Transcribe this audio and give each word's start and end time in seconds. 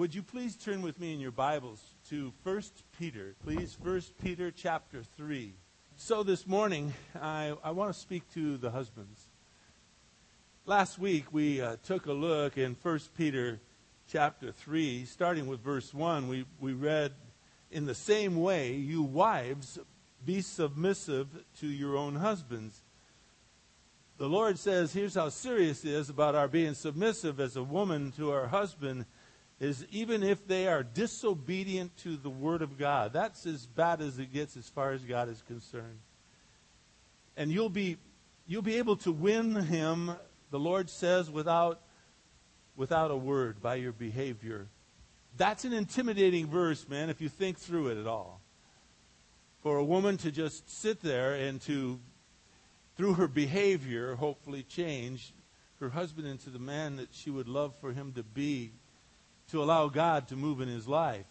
would 0.00 0.14
you 0.14 0.22
please 0.22 0.56
turn 0.56 0.80
with 0.80 0.98
me 0.98 1.12
in 1.12 1.20
your 1.20 1.30
Bibles 1.30 1.78
to 2.08 2.32
1 2.44 2.62
Peter, 2.98 3.34
please? 3.44 3.76
1 3.82 4.00
Peter 4.22 4.50
chapter 4.50 5.02
3. 5.02 5.52
So 5.96 6.22
this 6.22 6.46
morning, 6.46 6.94
I, 7.20 7.52
I 7.62 7.72
want 7.72 7.92
to 7.92 8.00
speak 8.00 8.22
to 8.32 8.56
the 8.56 8.70
husbands. 8.70 9.28
Last 10.64 10.98
week, 10.98 11.26
we 11.32 11.60
uh, 11.60 11.76
took 11.84 12.06
a 12.06 12.14
look 12.14 12.56
in 12.56 12.78
1 12.82 13.00
Peter 13.14 13.60
chapter 14.08 14.52
3, 14.52 15.04
starting 15.04 15.46
with 15.46 15.60
verse 15.60 15.92
1. 15.92 16.28
We, 16.28 16.46
we 16.60 16.72
read, 16.72 17.12
In 17.70 17.84
the 17.84 17.94
same 17.94 18.40
way, 18.40 18.72
you 18.72 19.02
wives, 19.02 19.78
be 20.24 20.40
submissive 20.40 21.28
to 21.58 21.66
your 21.66 21.98
own 21.98 22.16
husbands. 22.16 22.80
The 24.16 24.30
Lord 24.30 24.58
says, 24.58 24.94
here's 24.94 25.14
how 25.14 25.28
serious 25.28 25.84
it 25.84 25.92
is 25.92 26.08
about 26.08 26.34
our 26.34 26.48
being 26.48 26.72
submissive 26.72 27.38
as 27.38 27.56
a 27.56 27.62
woman 27.62 28.12
to 28.12 28.32
our 28.32 28.46
husband 28.46 29.04
is 29.60 29.86
even 29.90 30.22
if 30.22 30.46
they 30.48 30.66
are 30.66 30.82
disobedient 30.82 31.94
to 31.98 32.16
the 32.16 32.30
word 32.30 32.62
of 32.62 32.78
God. 32.78 33.12
That's 33.12 33.46
as 33.46 33.66
bad 33.66 34.00
as 34.00 34.18
it 34.18 34.32
gets 34.32 34.56
as 34.56 34.68
far 34.68 34.92
as 34.92 35.04
God 35.04 35.28
is 35.28 35.42
concerned. 35.42 36.00
And 37.36 37.52
you'll 37.52 37.68
be 37.68 37.98
you'll 38.46 38.62
be 38.62 38.76
able 38.76 38.96
to 38.96 39.12
win 39.12 39.54
him, 39.54 40.12
the 40.50 40.58
Lord 40.58 40.88
says, 40.88 41.30
without 41.30 41.80
without 42.74 43.10
a 43.10 43.16
word 43.16 43.60
by 43.60 43.74
your 43.74 43.92
behavior. 43.92 44.66
That's 45.36 45.64
an 45.64 45.74
intimidating 45.74 46.46
verse, 46.46 46.88
man, 46.88 47.10
if 47.10 47.20
you 47.20 47.28
think 47.28 47.58
through 47.58 47.88
it 47.88 47.98
at 47.98 48.06
all. 48.06 48.40
For 49.62 49.76
a 49.76 49.84
woman 49.84 50.16
to 50.18 50.32
just 50.32 50.70
sit 50.80 51.02
there 51.02 51.34
and 51.34 51.60
to 51.62 52.00
through 52.96 53.14
her 53.14 53.28
behavior 53.28 54.14
hopefully 54.16 54.62
change 54.62 55.34
her 55.80 55.90
husband 55.90 56.26
into 56.26 56.50
the 56.50 56.58
man 56.58 56.96
that 56.96 57.08
she 57.12 57.30
would 57.30 57.48
love 57.48 57.74
for 57.80 57.92
him 57.92 58.12
to 58.12 58.22
be 58.22 58.72
to 59.50 59.62
allow 59.62 59.88
God 59.88 60.28
to 60.28 60.36
move 60.36 60.60
in 60.60 60.68
his 60.68 60.88
life. 60.88 61.26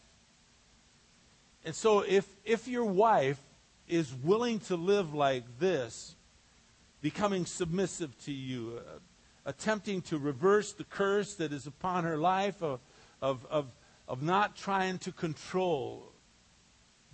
And 1.66 1.76
so 1.76 2.02
if 2.02 2.26
if 2.46 2.68
your 2.68 2.86
wife 2.86 3.40
is 3.88 4.14
willing 4.14 4.60
to 4.60 4.76
live 4.76 5.14
like 5.14 5.44
this, 5.60 6.16
becoming 7.02 7.46
submissive 7.46 8.18
to 8.26 8.32
you, 8.32 8.80
uh, 8.80 9.00
attempting 9.46 10.02
to 10.04 10.18
reverse 10.18 10.74
the 10.74 10.84
curse 10.84 11.34
that 11.36 11.52
is 11.52 11.66
upon 11.66 12.04
her 12.04 12.18
life 12.18 12.62
of, 12.62 12.80
of, 13.22 13.46
of, 13.50 13.66
of 14.08 14.22
not 14.22 14.56
trying 14.56 15.00
to 15.00 15.12
control 15.12 16.12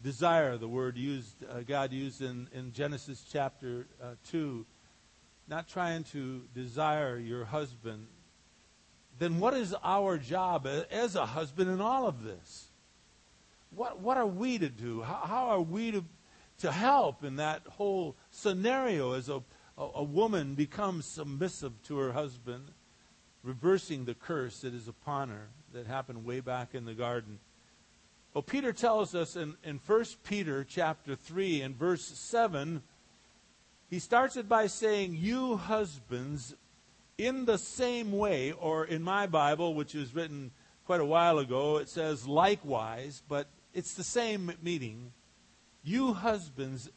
desire, 0.04 0.58
the 0.58 0.68
word 0.68 0.98
used, 0.98 1.44
uh, 1.50 1.62
God 1.62 1.92
used 1.92 2.22
in, 2.22 2.48
in 2.54 2.74
Genesis 2.74 3.26
chapter 3.32 3.88
uh, 4.04 4.16
2, 4.30 4.66
not 5.48 5.68
trying 5.68 6.04
to 6.04 6.44
desire 6.54 7.18
your 7.18 7.46
husband 7.46 8.08
then 9.20 9.40
what 9.40 9.54
is 9.54 9.74
our 9.84 10.18
job 10.18 10.68
as 10.92 11.16
a 11.16 11.26
husband 11.26 11.70
in 11.70 11.82
all 11.82 12.08
of 12.08 12.24
this? 12.24 12.68
What, 13.76 14.00
what 14.00 14.18
are 14.18 14.26
we 14.26 14.58
to 14.58 14.70
do? 14.70 15.02
How, 15.02 15.22
how 15.26 15.46
are 15.50 15.62
we 15.62 15.92
to, 15.92 16.06
to 16.60 16.72
help 16.72 17.24
in 17.24 17.38
that 17.38 17.62
whole 17.68 18.16
scenario 18.32 19.14
as 19.14 19.30
a, 19.30 19.42
a, 19.78 19.84
a 19.96 20.04
woman 20.04 20.56
becomes 20.56 21.06
submissive 21.06 21.74
to 21.84 21.98
her 21.98 22.12
husband, 22.12 22.72
reversing 23.44 24.06
the 24.06 24.14
curse 24.14 24.62
that 24.62 24.74
is 24.74 24.88
upon 24.88 25.30
her 25.30 25.48
that 25.74 25.88
happened 25.88 26.26
way 26.26 26.40
back 26.40 26.74
in 26.74 26.86
the 26.86 26.94
garden? 26.94 27.40
Well, 28.34 28.42
Peter 28.42 28.74
tells 28.74 29.16
us 29.16 29.38
in, 29.38 29.56
in 29.64 29.80
1 29.86 30.06
Peter 30.26 30.66
chapter 30.66 31.16
3 31.16 31.62
and 31.62 31.74
verse 31.74 32.04
7, 32.04 32.82
he 33.90 34.00
starts 34.00 34.36
it 34.36 34.50
by 34.50 34.68
saying, 34.68 35.16
You 35.16 35.56
husbands, 35.56 36.54
in 37.18 37.46
the 37.46 37.58
same 37.58 38.12
way, 38.12 38.52
or 38.52 38.86
in 38.86 39.02
my 39.02 39.28
Bible, 39.28 39.74
which 39.74 39.94
was 39.94 40.14
written 40.14 40.52
quite 40.86 41.00
a 41.00 41.06
while 41.06 41.40
ago, 41.40 41.78
it 41.78 41.90
says 41.90 42.28
likewise, 42.28 43.24
but 43.28 43.48
it's 43.74 43.94
the 43.94 44.04
same 44.04 44.52
meaning. 44.62 45.12
You 45.84 46.14
husbands, 46.14 46.90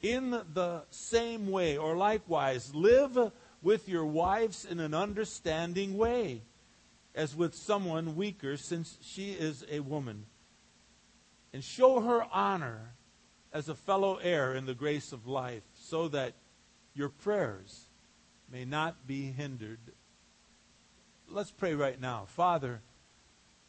in 0.00 0.30
the 0.30 0.84
same 0.90 1.50
way, 1.50 1.76
or 1.76 1.96
likewise, 1.96 2.74
live 2.74 3.32
with 3.62 3.88
your 3.88 4.06
wives 4.06 4.64
in 4.64 4.80
an 4.80 4.94
understanding 4.94 5.96
way, 5.96 6.42
as 7.14 7.34
with 7.36 7.54
someone 7.54 8.16
weaker, 8.16 8.56
since 8.56 8.96
she 9.02 9.32
is 9.32 9.64
a 9.70 9.80
woman. 9.80 10.26
And 11.52 11.64
show 11.64 12.00
her 12.00 12.24
honor 12.32 12.94
as 13.52 13.68
a 13.68 13.74
fellow 13.74 14.16
heir 14.16 14.54
in 14.54 14.66
the 14.66 14.74
grace 14.74 15.12
of 15.12 15.26
life, 15.26 15.64
so 15.74 16.08
that 16.08 16.34
your 16.94 17.08
prayers 17.08 17.87
may 18.50 18.64
not 18.64 19.06
be 19.06 19.30
hindered. 19.30 19.80
Let's 21.28 21.50
pray 21.50 21.74
right 21.74 22.00
now. 22.00 22.24
Father, 22.28 22.80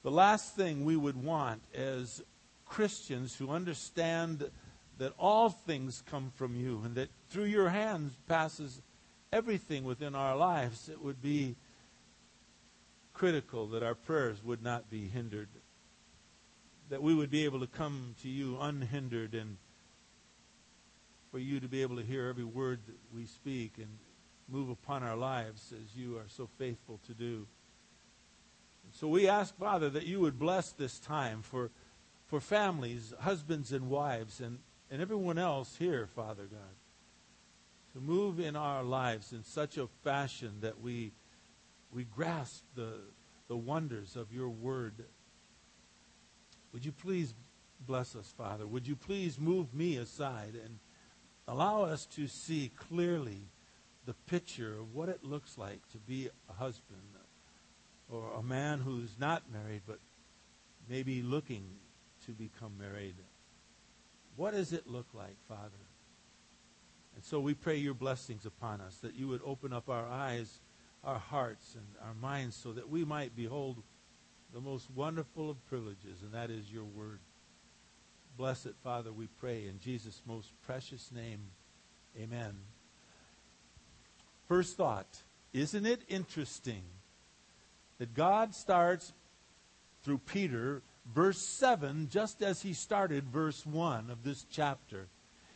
the 0.03 0.11
last 0.11 0.55
thing 0.55 0.85
we 0.85 0.95
would 0.95 1.21
want 1.21 1.61
as 1.73 2.21
Christians 2.65 3.35
who 3.35 3.49
understand 3.49 4.49
that 4.97 5.13
all 5.17 5.49
things 5.49 6.03
come 6.09 6.31
from 6.35 6.55
you 6.55 6.81
and 6.85 6.95
that 6.95 7.09
through 7.29 7.45
your 7.45 7.69
hands 7.69 8.13
passes 8.27 8.81
everything 9.31 9.83
within 9.83 10.15
our 10.15 10.35
lives, 10.35 10.89
it 10.89 11.01
would 11.03 11.21
be 11.21 11.55
critical 13.13 13.67
that 13.67 13.83
our 13.83 13.95
prayers 13.95 14.43
would 14.43 14.63
not 14.63 14.89
be 14.89 15.07
hindered, 15.07 15.49
that 16.89 17.01
we 17.01 17.13
would 17.13 17.29
be 17.29 17.43
able 17.43 17.59
to 17.59 17.67
come 17.67 18.15
to 18.21 18.29
you 18.29 18.57
unhindered 18.59 19.33
and 19.33 19.57
for 21.31 21.39
you 21.39 21.59
to 21.59 21.67
be 21.67 21.81
able 21.81 21.97
to 21.97 22.03
hear 22.03 22.27
every 22.27 22.43
word 22.43 22.79
that 22.87 22.97
we 23.13 23.25
speak 23.25 23.73
and 23.77 23.97
move 24.51 24.69
upon 24.69 25.03
our 25.03 25.15
lives 25.15 25.73
as 25.73 25.95
you 25.95 26.17
are 26.17 26.27
so 26.27 26.47
faithful 26.57 26.99
to 27.07 27.13
do. 27.13 27.47
So 28.91 29.07
we 29.07 29.27
ask, 29.27 29.55
Father, 29.57 29.89
that 29.89 30.05
you 30.05 30.19
would 30.21 30.39
bless 30.39 30.71
this 30.71 30.99
time 30.99 31.41
for, 31.41 31.69
for 32.27 32.39
families, 32.39 33.13
husbands 33.19 33.71
and 33.71 33.89
wives, 33.89 34.39
and, 34.39 34.59
and 34.89 35.01
everyone 35.01 35.37
else 35.37 35.75
here, 35.77 36.07
Father 36.07 36.43
God, 36.43 36.75
to 37.93 37.99
move 37.99 38.39
in 38.39 38.55
our 38.55 38.83
lives 38.83 39.31
in 39.31 39.43
such 39.43 39.77
a 39.77 39.87
fashion 40.03 40.53
that 40.61 40.81
we, 40.81 41.11
we 41.93 42.03
grasp 42.03 42.63
the, 42.75 42.93
the 43.47 43.57
wonders 43.57 44.15
of 44.15 44.33
your 44.33 44.49
word. 44.49 45.05
Would 46.73 46.85
you 46.85 46.91
please 46.91 47.33
bless 47.85 48.15
us, 48.15 48.33
Father? 48.37 48.65
Would 48.65 48.87
you 48.87 48.95
please 48.95 49.39
move 49.39 49.73
me 49.73 49.97
aside 49.97 50.53
and 50.53 50.79
allow 51.47 51.83
us 51.83 52.05
to 52.05 52.27
see 52.27 52.71
clearly 52.75 53.41
the 54.09 54.15
picture 54.25 54.73
of 54.79 54.95
what 54.95 55.07
it 55.07 55.23
looks 55.23 55.55
like 55.55 55.87
to 55.91 55.99
be 55.99 56.27
a 56.49 56.53
husband 56.53 56.99
or 58.09 58.33
a 58.33 58.41
man 58.41 58.79
who's 58.79 59.15
not 59.19 59.43
married 59.53 59.83
but 59.85 59.99
maybe 60.89 61.21
looking 61.21 61.63
to 62.25 62.31
become 62.31 62.75
married. 62.75 63.17
What 64.35 64.55
does 64.55 64.73
it 64.73 64.87
look 64.87 65.05
like, 65.13 65.35
Father? 65.47 65.85
And 67.13 67.23
so 67.23 67.39
we 67.39 67.53
pray 67.53 67.75
your 67.75 67.93
blessings 67.93 68.47
upon 68.47 68.81
us, 68.81 68.95
that 69.03 69.13
you 69.13 69.27
would 69.27 69.41
open 69.45 69.73
up 69.73 69.89
our 69.89 70.07
eyes, 70.07 70.59
our 71.03 71.19
hearts, 71.19 71.75
and 71.75 71.85
our 72.03 72.15
minds 72.15 72.55
so 72.55 72.71
that 72.71 72.89
we 72.89 73.05
might 73.05 73.35
behold 73.35 73.83
the 74.51 74.59
most 74.59 74.89
wonderful 74.89 75.51
of 75.51 75.63
privileges, 75.67 76.23
and 76.23 76.33
that 76.33 76.49
is 76.49 76.71
your 76.71 76.85
word. 76.85 77.19
Bless 78.35 78.65
it, 78.65 78.73
Father, 78.83 79.13
we 79.13 79.27
pray 79.27 79.67
in 79.67 79.77
Jesus' 79.77 80.23
most 80.25 80.51
precious 80.63 81.11
name. 81.11 81.51
Amen. 82.19 82.55
First 84.49 84.75
thought 84.75 85.21
Isn't 85.53 85.85
it 85.85 86.01
interesting 86.09 86.83
that 87.99 88.13
God 88.13 88.53
starts 88.53 89.13
through 90.03 90.19
Peter, 90.19 90.81
verse 91.13 91.37
7, 91.37 92.09
just 92.09 92.41
as 92.41 92.61
he 92.61 92.73
started 92.73 93.29
verse 93.29 93.65
1 93.65 94.09
of 94.09 94.23
this 94.23 94.45
chapter? 94.51 95.07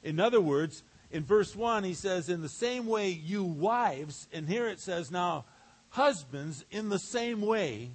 In 0.04 0.20
other 0.20 0.40
words, 0.40 0.84
in 1.10 1.24
verse 1.24 1.56
1, 1.56 1.84
he 1.84 1.96
says, 1.96 2.30
In 2.30 2.42
the 2.42 2.50
same 2.50 2.86
way, 2.86 3.10
you 3.10 3.44
wives, 3.44 4.28
and 4.32 4.48
here 4.48 4.68
it 4.68 4.80
says, 4.80 5.10
Now, 5.10 5.46
husbands, 5.90 6.64
in 6.70 6.90
the 6.90 7.00
same 7.00 7.42
way. 7.42 7.92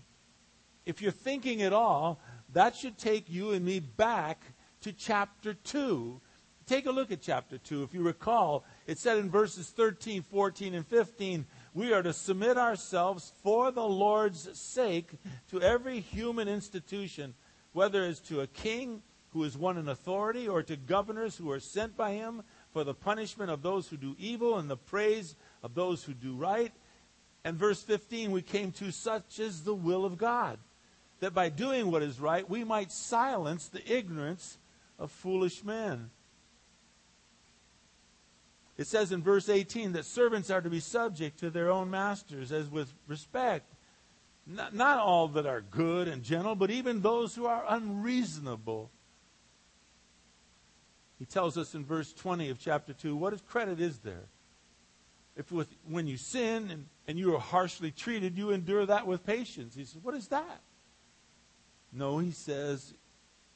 If 0.85 1.01
you're 1.01 1.13
thinking 1.13 1.63
at 1.63 1.73
all, 1.73 2.19
that 2.55 2.75
should 2.75 2.99
take 2.99 3.31
you 3.31 3.53
and 3.53 3.65
me 3.65 3.79
back 3.79 4.43
to 4.81 4.93
chapter 4.93 5.55
2 5.55 6.21
Take 6.69 6.85
a 6.85 6.91
look 6.91 7.11
at 7.11 7.23
chapter 7.23 7.57
2. 7.57 7.83
If 7.83 7.95
you 7.95 8.03
recall, 8.03 8.63
it 8.89 8.97
said 8.97 9.19
in 9.19 9.31
verses 9.31 9.69
13, 9.69 10.23
14, 10.23 10.75
and 10.75 10.87
15, 10.87 11.45
we 11.75 11.93
are 11.93 12.03
to 12.03 12.15
submit 12.15 12.57
ourselves 12.57 13.35
for 13.43 13.71
the 13.71 13.85
Lord's 13.85 14.59
sake 14.59 15.11
to 15.51 15.61
every 15.61 16.01
human 16.01 16.49
institution, 16.49 17.35
whether 17.75 18.07
it's 18.07 18.19
to 18.21 18.41
a 18.41 18.47
king 18.47 19.03
who 19.35 19.45
is 19.45 19.59
one 19.59 19.77
in 19.77 19.91
authority 19.91 20.49
or 20.49 20.63
to 20.63 20.75
governors 20.75 21.37
who 21.37 21.51
are 21.51 21.61
sent 21.61 21.99
by 21.99 22.13
him 22.13 22.43
for 22.73 22.83
the 22.83 22.95
punishment 22.95 23.51
of 23.51 23.61
those 23.61 23.89
who 23.89 23.99
do 23.99 24.17
evil 24.19 24.57
and 24.57 24.71
the 24.71 24.77
praise 24.79 25.37
of 25.63 25.75
those 25.75 26.03
who 26.03 26.15
do 26.15 26.35
right. 26.35 26.73
And 27.45 27.59
verse 27.59 27.83
15, 27.83 28.31
we 28.31 28.41
came 28.41 28.73
to 28.73 28.91
such 28.91 29.39
is 29.39 29.65
the 29.65 29.75
will 29.75 30.07
of 30.07 30.17
God, 30.17 30.59
that 31.21 31.35
by 31.35 31.51
doing 31.51 31.91
what 31.91 32.03
is 32.03 32.19
right, 32.19 32.49
we 32.49 32.65
might 32.65 32.91
silence 32.91 33.69
the 33.69 33.87
ignorance 33.87 34.57
of 34.99 35.11
foolish 35.11 35.63
men. 35.63 36.09
It 38.79 38.87
says 38.87 39.11
in 39.11 39.23
verse 39.23 39.49
18 39.49 39.93
that 39.93 40.05
servants 40.05 40.51
are 40.51 40.61
to 40.61 40.71
be 40.71 40.79
subject 40.79 41.41
to 41.41 41.51
their 41.51 41.69
own 41.71 41.91
masters 41.91 42.53
as 42.53 42.71
with 42.71 42.95
respect, 43.09 43.75
Not, 44.47 44.73
not 44.73 45.01
all 45.01 45.27
that 45.29 45.47
are 45.47 45.61
good 45.61 46.07
and 46.07 46.23
gentle, 46.23 46.55
but 46.55 46.71
even 46.71 47.03
those 47.03 47.35
who 47.35 47.47
are 47.47 47.65
unreasonable. 47.69 48.91
He 51.19 51.25
tells 51.25 51.59
us 51.59 51.75
in 51.75 51.85
verse 51.85 52.13
20 52.13 52.51
of 52.51 52.61
chapter 52.61 52.93
2 52.93 53.17
what 53.17 53.45
credit 53.49 53.81
is 53.81 53.99
there? 53.99 54.29
If 55.37 55.51
with, 55.51 55.69
when 55.89 56.07
you 56.07 56.17
sin 56.17 56.71
and, 56.71 56.87
and 57.09 57.19
you 57.19 57.35
are 57.35 57.41
harshly 57.41 57.91
treated, 57.91 58.39
you 58.39 58.51
endure 58.51 58.87
that 58.87 59.07
with 59.07 59.27
patience. 59.27 59.75
He 59.75 59.85
says, 59.85 60.01
What 60.03 60.15
is 60.15 60.29
that? 60.29 60.63
No, 61.93 62.19
he 62.19 62.31
says, 62.31 62.95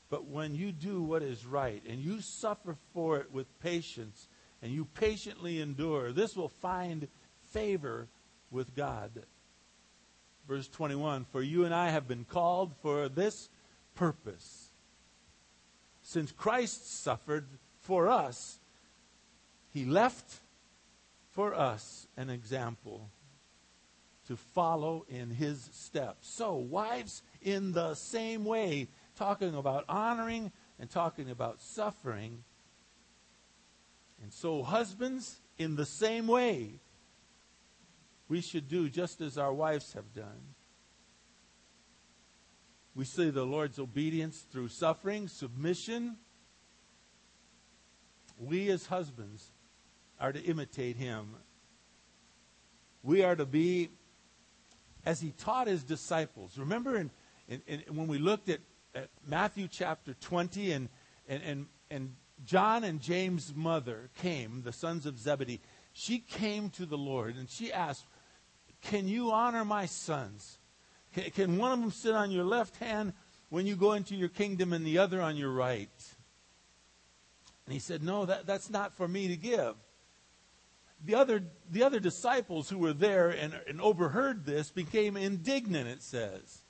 but 0.09 0.27
when 0.27 0.55
you 0.55 0.73
do 0.73 1.03
what 1.03 1.23
is 1.23 1.47
right 1.47 1.83
and 1.89 2.01
you 2.01 2.21
suffer 2.21 2.77
for 2.93 3.19
it 3.19 3.33
with 3.33 3.47
patience 3.61 4.29
and 4.63 4.73
you 4.73 4.85
patiently 4.85 5.61
endure, 5.61 6.13
this 6.13 6.37
will 6.37 6.49
find 6.49 7.09
favor 7.51 8.09
with 8.51 8.75
God. 8.75 9.25
Verse 10.47 10.69
21 10.69 11.25
For 11.25 11.43
you 11.43 11.65
and 11.65 11.75
I 11.75 11.91
have 11.91 12.09
been 12.09 12.25
called 12.25 12.73
for 12.81 13.09
this 13.09 13.49
purpose. 13.95 14.69
Since 16.03 16.33
Christ 16.33 17.03
suffered 17.03 17.47
for 17.81 18.09
us, 18.09 18.59
he 19.73 19.85
left 19.85 20.41
for 21.31 21.55
us 21.55 22.07
an 22.17 22.31
example 22.31 23.11
to 24.27 24.37
follow 24.37 25.05
in 25.09 25.31
his 25.31 25.69
steps. 25.73 26.29
So, 26.29 26.55
wives, 26.55 27.23
in 27.41 27.73
the 27.73 27.95
same 27.95 28.45
way, 28.45 28.89
talking 29.17 29.55
about 29.55 29.85
honoring 29.89 30.53
and 30.79 30.91
talking 30.91 31.31
about 31.31 31.61
suffering. 31.61 32.45
And 34.23 34.33
so, 34.33 34.63
husbands, 34.63 35.41
in 35.59 35.75
the 35.75 35.85
same 35.85 36.29
way, 36.29 36.81
we 38.29 38.41
should 38.41 38.69
do 38.69 38.89
just 38.89 39.21
as 39.21 39.37
our 39.37 39.53
wives 39.53 39.93
have 39.95 40.15
done. 40.15 40.55
We 42.95 43.05
see 43.05 43.31
the 43.31 43.45
Lord's 43.45 43.79
obedience 43.79 44.47
through 44.51 44.69
suffering, 44.69 45.27
submission. 45.27 46.17
We 48.39 48.71
as 48.71 48.87
husbands 48.87 49.51
are 50.21 50.33
to 50.33 50.43
imitate 50.43 50.97
him. 50.97 51.35
We 53.03 53.25
are 53.25 53.35
to 53.35 53.47
be 53.47 53.91
as 55.05 55.21
he 55.21 55.33
taught 55.33 55.67
his 55.67 55.83
disciples. 55.83 56.57
Remember 56.59 56.97
in, 56.97 57.11
in, 57.49 57.63
in, 57.67 57.97
when 57.97 58.07
we 58.07 58.19
looked 58.19 58.49
at, 58.49 58.61
at 58.95 59.09
Matthew 59.27 59.69
chapter 59.69 60.15
20 60.15 60.73
and, 60.73 60.89
and, 61.29 61.43
and, 61.43 61.67
and 61.91 62.15
John 62.45 62.85
and 62.85 63.01
James' 63.01 63.55
mother 63.55 64.11
came, 64.19 64.63
the 64.63 64.73
sons 64.73 65.07
of 65.07 65.19
Zebedee, 65.19 65.61
she 65.93 66.19
came 66.19 66.71
to 66.71 66.87
the 66.87 66.99
Lord 66.99 67.37
and 67.37 67.49
she 67.49 67.73
asked, 67.73 68.05
Can 68.81 69.09
you 69.09 69.31
honor 69.31 69.65
my 69.65 69.87
sons? 69.87 70.59
Can, 71.15 71.31
can 71.31 71.59
one 71.59 71.73
of 71.73 71.81
them 71.81 71.91
sit 71.91 72.15
on 72.15 72.31
your 72.31 72.45
left 72.45 72.77
hand 72.77 73.13
when 73.51 73.67
you 73.67 73.77
go 73.77 73.93
into 73.93 74.15
your 74.15 74.29
kingdom 74.29 74.73
and 74.73 74.87
the 74.87 74.99
other 74.99 75.21
on 75.21 75.37
your 75.37 75.51
right? 75.51 75.91
And 77.67 77.73
he 77.73 77.79
said, 77.79 78.03
No, 78.03 78.25
that, 78.27 78.47
that's 78.47 78.71
not 78.71 78.95
for 78.95 79.07
me 79.07 79.29
to 79.29 79.37
give 79.37 79.75
the 81.05 81.15
other, 81.15 81.43
the 81.71 81.83
other 81.83 82.01
disciples 82.01 82.69
who 82.69 82.79
were 82.79 82.93
there 82.93 83.31
and, 83.31 83.59
and 83.67 83.81
overheard 83.81 84.45
this 84.45 84.71
became 84.71 85.17
indignant, 85.17 85.89
it 85.89 86.03
says. 86.03 86.63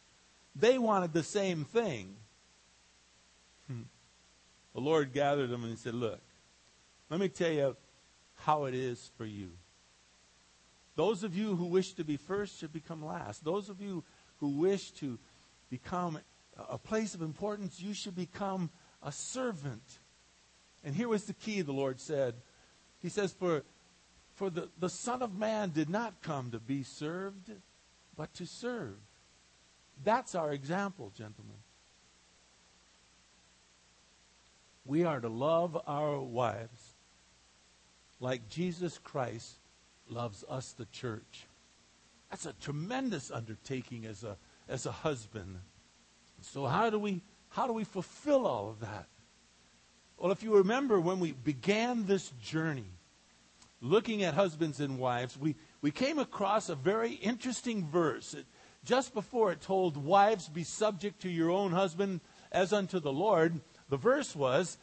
They 0.56 0.78
wanted 0.78 1.12
the 1.12 1.22
same 1.22 1.64
thing. 1.64 2.16
The 4.74 4.80
Lord 4.80 5.12
gathered 5.12 5.50
them 5.50 5.62
and 5.62 5.70
he 5.70 5.76
said, 5.76 5.94
Look, 5.94 6.20
let 7.10 7.20
me 7.20 7.28
tell 7.28 7.50
you 7.50 7.76
how 8.34 8.64
it 8.64 8.74
is 8.74 9.10
for 9.16 9.26
you. 9.26 9.50
Those 10.94 11.24
of 11.24 11.36
you 11.36 11.56
who 11.56 11.66
wish 11.66 11.94
to 11.94 12.04
be 12.04 12.16
first 12.16 12.58
should 12.58 12.72
become 12.72 13.04
last. 13.04 13.44
Those 13.44 13.68
of 13.68 13.80
you 13.80 14.04
who 14.38 14.48
wish 14.48 14.90
to 14.92 15.18
become 15.70 16.18
a 16.68 16.78
place 16.78 17.14
of 17.14 17.22
importance, 17.22 17.80
you 17.80 17.94
should 17.94 18.14
become 18.14 18.70
a 19.02 19.12
servant. 19.12 20.00
And 20.84 20.94
here 20.94 21.08
was 21.08 21.24
the 21.24 21.32
key, 21.32 21.62
the 21.62 21.72
Lord 21.72 22.00
said. 22.00 22.34
He 23.00 23.08
says, 23.08 23.32
For 23.32 23.62
for 24.34 24.50
the, 24.50 24.68
the 24.78 24.88
Son 24.88 25.22
of 25.22 25.36
Man 25.36 25.70
did 25.70 25.88
not 25.88 26.22
come 26.22 26.50
to 26.50 26.58
be 26.58 26.82
served, 26.82 27.50
but 28.16 28.32
to 28.34 28.46
serve. 28.46 28.96
That's 30.02 30.34
our 30.34 30.52
example, 30.52 31.12
gentlemen. 31.16 31.56
We 34.84 35.04
are 35.04 35.20
to 35.20 35.28
love 35.28 35.80
our 35.86 36.20
wives 36.20 36.94
like 38.20 38.48
Jesus 38.48 38.98
Christ 38.98 39.56
loves 40.08 40.44
us, 40.48 40.72
the 40.72 40.86
church. 40.86 41.46
That's 42.30 42.46
a 42.46 42.52
tremendous 42.54 43.30
undertaking 43.30 44.06
as 44.06 44.24
a, 44.24 44.36
as 44.68 44.86
a 44.86 44.92
husband. 44.92 45.58
So 46.40 46.66
how 46.66 46.90
do 46.90 46.98
we 46.98 47.22
how 47.50 47.66
do 47.66 47.74
we 47.74 47.84
fulfill 47.84 48.46
all 48.46 48.70
of 48.70 48.80
that? 48.80 49.06
Well, 50.16 50.32
if 50.32 50.42
you 50.42 50.56
remember 50.56 51.00
when 51.00 51.20
we 51.20 51.32
began 51.32 52.06
this 52.06 52.30
journey, 52.42 52.86
looking 53.82 54.22
at 54.22 54.34
husbands 54.34 54.80
and 54.80 54.98
wives, 54.98 55.36
we, 55.36 55.56
we 55.82 55.90
came 55.90 56.18
across 56.18 56.68
a 56.68 56.74
very 56.74 57.12
interesting 57.12 57.86
verse. 57.86 58.32
It, 58.32 58.46
just 58.84 59.12
before 59.12 59.52
it 59.52 59.60
told, 59.60 59.96
Wives, 59.96 60.48
be 60.48 60.64
subject 60.64 61.20
to 61.22 61.28
your 61.28 61.50
own 61.50 61.72
husband 61.72 62.20
as 62.50 62.72
unto 62.72 63.00
the 63.00 63.12
Lord, 63.12 63.60
the 63.92 63.98
verse 63.98 64.34
was 64.34 64.78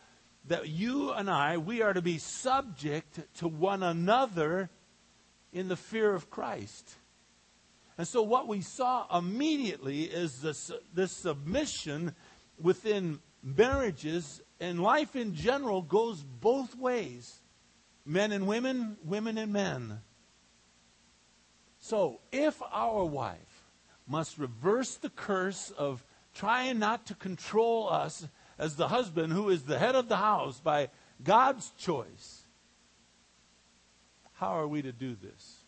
that 0.46 0.70
you 0.70 1.12
and 1.14 1.32
I, 1.32 1.58
we 1.58 1.82
are 1.82 1.94
to 1.94 2.02
be 2.02 2.20
subject 2.20 3.20
to 3.38 3.48
one 3.48 3.82
another 3.82 4.70
in 5.52 5.68
the 5.68 5.76
fear 5.76 6.14
of 6.14 6.30
Christ. 6.30 6.94
And 7.98 8.08
so, 8.08 8.22
what 8.22 8.48
we 8.48 8.62
saw 8.62 9.18
immediately 9.18 10.04
is 10.04 10.44
this, 10.44 10.72
this 10.94 11.12
submission 11.12 12.14
within 12.62 13.18
marriages 13.42 14.44
and 14.60 14.80
life 14.80 15.16
in 15.16 15.34
general 15.34 15.82
goes 15.82 16.22
both 16.22 16.76
ways 16.76 17.40
men 18.06 18.32
and 18.32 18.46
women, 18.46 18.96
women 19.04 19.40
and 19.40 19.52
men. 19.52 20.02
So, 21.80 22.20
if 22.32 22.62
our 22.72 23.06
wife 23.06 23.64
must 24.08 24.38
reverse 24.38 24.98
the 24.98 25.10
curse 25.10 25.72
of 25.72 26.06
trying 26.36 26.78
not 26.78 27.08
to 27.08 27.16
control 27.16 27.90
us 27.90 28.28
as 28.60 28.76
the 28.76 28.90
husband 28.90 29.34
who 29.34 29.50
is 29.50 29.64
the 29.64 29.80
head 29.80 29.96
of 29.96 30.10
the 30.10 30.18
house 30.18 30.60
by 30.60 30.90
God's 31.24 31.72
choice, 31.78 32.44
how 34.34 34.60
are 34.60 34.68
we 34.68 34.82
to 34.82 34.92
do 34.92 35.16
this? 35.16 35.64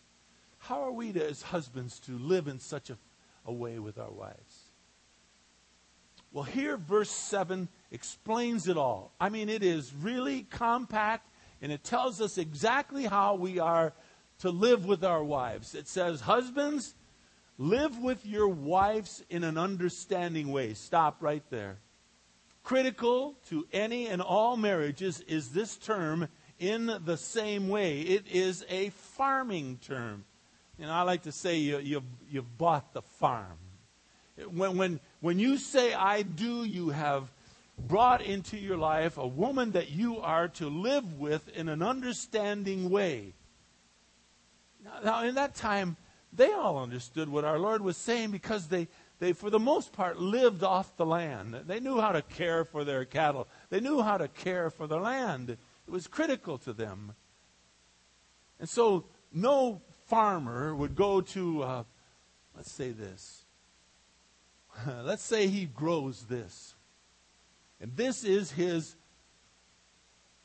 How 0.58 0.82
are 0.82 0.92
we 0.92 1.12
to, 1.12 1.26
as 1.28 1.42
husbands 1.42 1.98
to 2.00 2.12
live 2.12 2.46
in 2.46 2.60
such 2.60 2.90
a, 2.90 2.98
a 3.44 3.52
way 3.52 3.78
with 3.78 3.98
our 3.98 4.10
wives? 4.10 4.70
Well, 6.32 6.44
here, 6.44 6.76
verse 6.76 7.10
7 7.10 7.68
explains 7.90 8.68
it 8.68 8.76
all. 8.76 9.12
I 9.20 9.28
mean, 9.28 9.48
it 9.48 9.62
is 9.62 9.92
really 9.92 10.42
compact 10.44 11.28
and 11.60 11.72
it 11.72 11.84
tells 11.84 12.20
us 12.20 12.38
exactly 12.38 13.04
how 13.04 13.34
we 13.34 13.58
are 13.58 13.92
to 14.40 14.50
live 14.50 14.84
with 14.84 15.04
our 15.04 15.22
wives. 15.22 15.74
It 15.74 15.88
says, 15.88 16.20
Husbands, 16.20 16.94
live 17.56 17.98
with 17.98 18.26
your 18.26 18.48
wives 18.48 19.22
in 19.30 19.44
an 19.44 19.56
understanding 19.56 20.50
way. 20.50 20.74
Stop 20.74 21.18
right 21.20 21.44
there. 21.50 21.78
Critical 22.62 23.34
to 23.48 23.66
any 23.72 24.06
and 24.06 24.22
all 24.22 24.56
marriages 24.56 25.20
is 25.20 25.50
this 25.50 25.76
term 25.76 26.28
in 26.58 26.86
the 27.04 27.16
same 27.16 27.68
way. 27.68 28.00
It 28.00 28.26
is 28.30 28.64
a 28.68 28.90
farming 28.90 29.80
term. 29.82 30.24
You 30.78 30.86
know, 30.86 30.92
I 30.92 31.02
like 31.02 31.22
to 31.22 31.32
say 31.32 31.58
you, 31.58 31.78
you, 31.78 32.02
you've 32.30 32.58
bought 32.58 32.92
the 32.92 33.02
farm. 33.02 33.58
When, 34.48 34.76
when, 34.76 35.00
when 35.20 35.38
you 35.38 35.58
say 35.58 35.92
I 35.92 36.22
do, 36.22 36.64
you 36.64 36.90
have 36.90 37.30
brought 37.78 38.22
into 38.22 38.56
your 38.56 38.76
life 38.76 39.18
a 39.18 39.26
woman 39.26 39.72
that 39.72 39.90
you 39.90 40.20
are 40.20 40.48
to 40.48 40.68
live 40.68 41.18
with 41.18 41.48
in 41.48 41.68
an 41.68 41.82
understanding 41.82 42.90
way. 42.90 43.34
Now, 44.84 45.00
now, 45.04 45.24
in 45.24 45.34
that 45.34 45.54
time, 45.54 45.96
they 46.32 46.52
all 46.52 46.78
understood 46.78 47.28
what 47.28 47.44
our 47.44 47.58
Lord 47.58 47.82
was 47.82 47.96
saying 47.96 48.30
because 48.30 48.68
they, 48.68 48.88
they, 49.22 49.32
for 49.32 49.50
the 49.50 49.60
most 49.60 49.92
part, 49.92 50.18
lived 50.18 50.64
off 50.64 50.96
the 50.96 51.06
land. 51.06 51.54
They 51.68 51.78
knew 51.78 52.00
how 52.00 52.10
to 52.10 52.22
care 52.22 52.64
for 52.64 52.82
their 52.82 53.04
cattle, 53.04 53.46
they 53.70 53.78
knew 53.78 54.02
how 54.02 54.18
to 54.18 54.26
care 54.26 54.68
for 54.68 54.88
the 54.88 54.98
land. 54.98 55.50
It 55.50 55.58
was 55.86 56.08
critical 56.08 56.58
to 56.58 56.72
them. 56.72 57.14
And 58.58 58.68
so, 58.68 59.04
no 59.32 59.80
farmer 60.08 60.74
would 60.74 60.96
go 60.96 61.20
to, 61.20 61.62
uh, 61.62 61.84
let's 62.56 62.72
say 62.72 62.90
this. 62.90 63.44
let's 65.04 65.22
say 65.22 65.46
he 65.46 65.66
grows 65.66 66.24
this. 66.24 66.74
And 67.80 67.96
this 67.96 68.24
is 68.24 68.50
his 68.50 68.96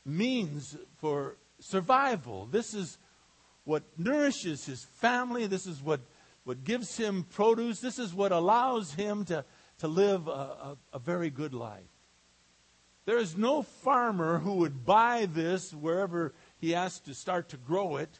means 0.04 0.76
for 1.00 1.34
survival. 1.58 2.46
This 2.46 2.74
is 2.74 2.96
what 3.64 3.82
nourishes 3.98 4.66
his 4.66 4.84
family. 4.84 5.48
This 5.48 5.66
is 5.66 5.82
what, 5.82 6.00
what 6.48 6.64
gives 6.64 6.96
him 6.96 7.24
produce. 7.24 7.78
This 7.78 7.98
is 7.98 8.14
what 8.14 8.32
allows 8.32 8.94
him 8.94 9.26
to, 9.26 9.44
to 9.80 9.86
live 9.86 10.28
a, 10.28 10.30
a, 10.30 10.76
a 10.94 10.98
very 10.98 11.28
good 11.28 11.52
life. 11.52 11.92
There 13.04 13.18
is 13.18 13.36
no 13.36 13.60
farmer 13.60 14.38
who 14.38 14.54
would 14.54 14.86
buy 14.86 15.28
this 15.30 15.74
wherever 15.74 16.32
he 16.56 16.70
has 16.70 17.00
to 17.00 17.12
start 17.12 17.50
to 17.50 17.58
grow 17.58 17.96
it 17.96 18.18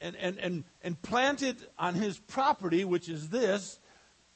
and, 0.00 0.16
and, 0.16 0.38
and, 0.38 0.64
and 0.82 1.02
plant 1.02 1.42
it 1.42 1.58
on 1.78 1.94
his 1.94 2.18
property, 2.18 2.86
which 2.86 3.10
is 3.10 3.28
this, 3.28 3.78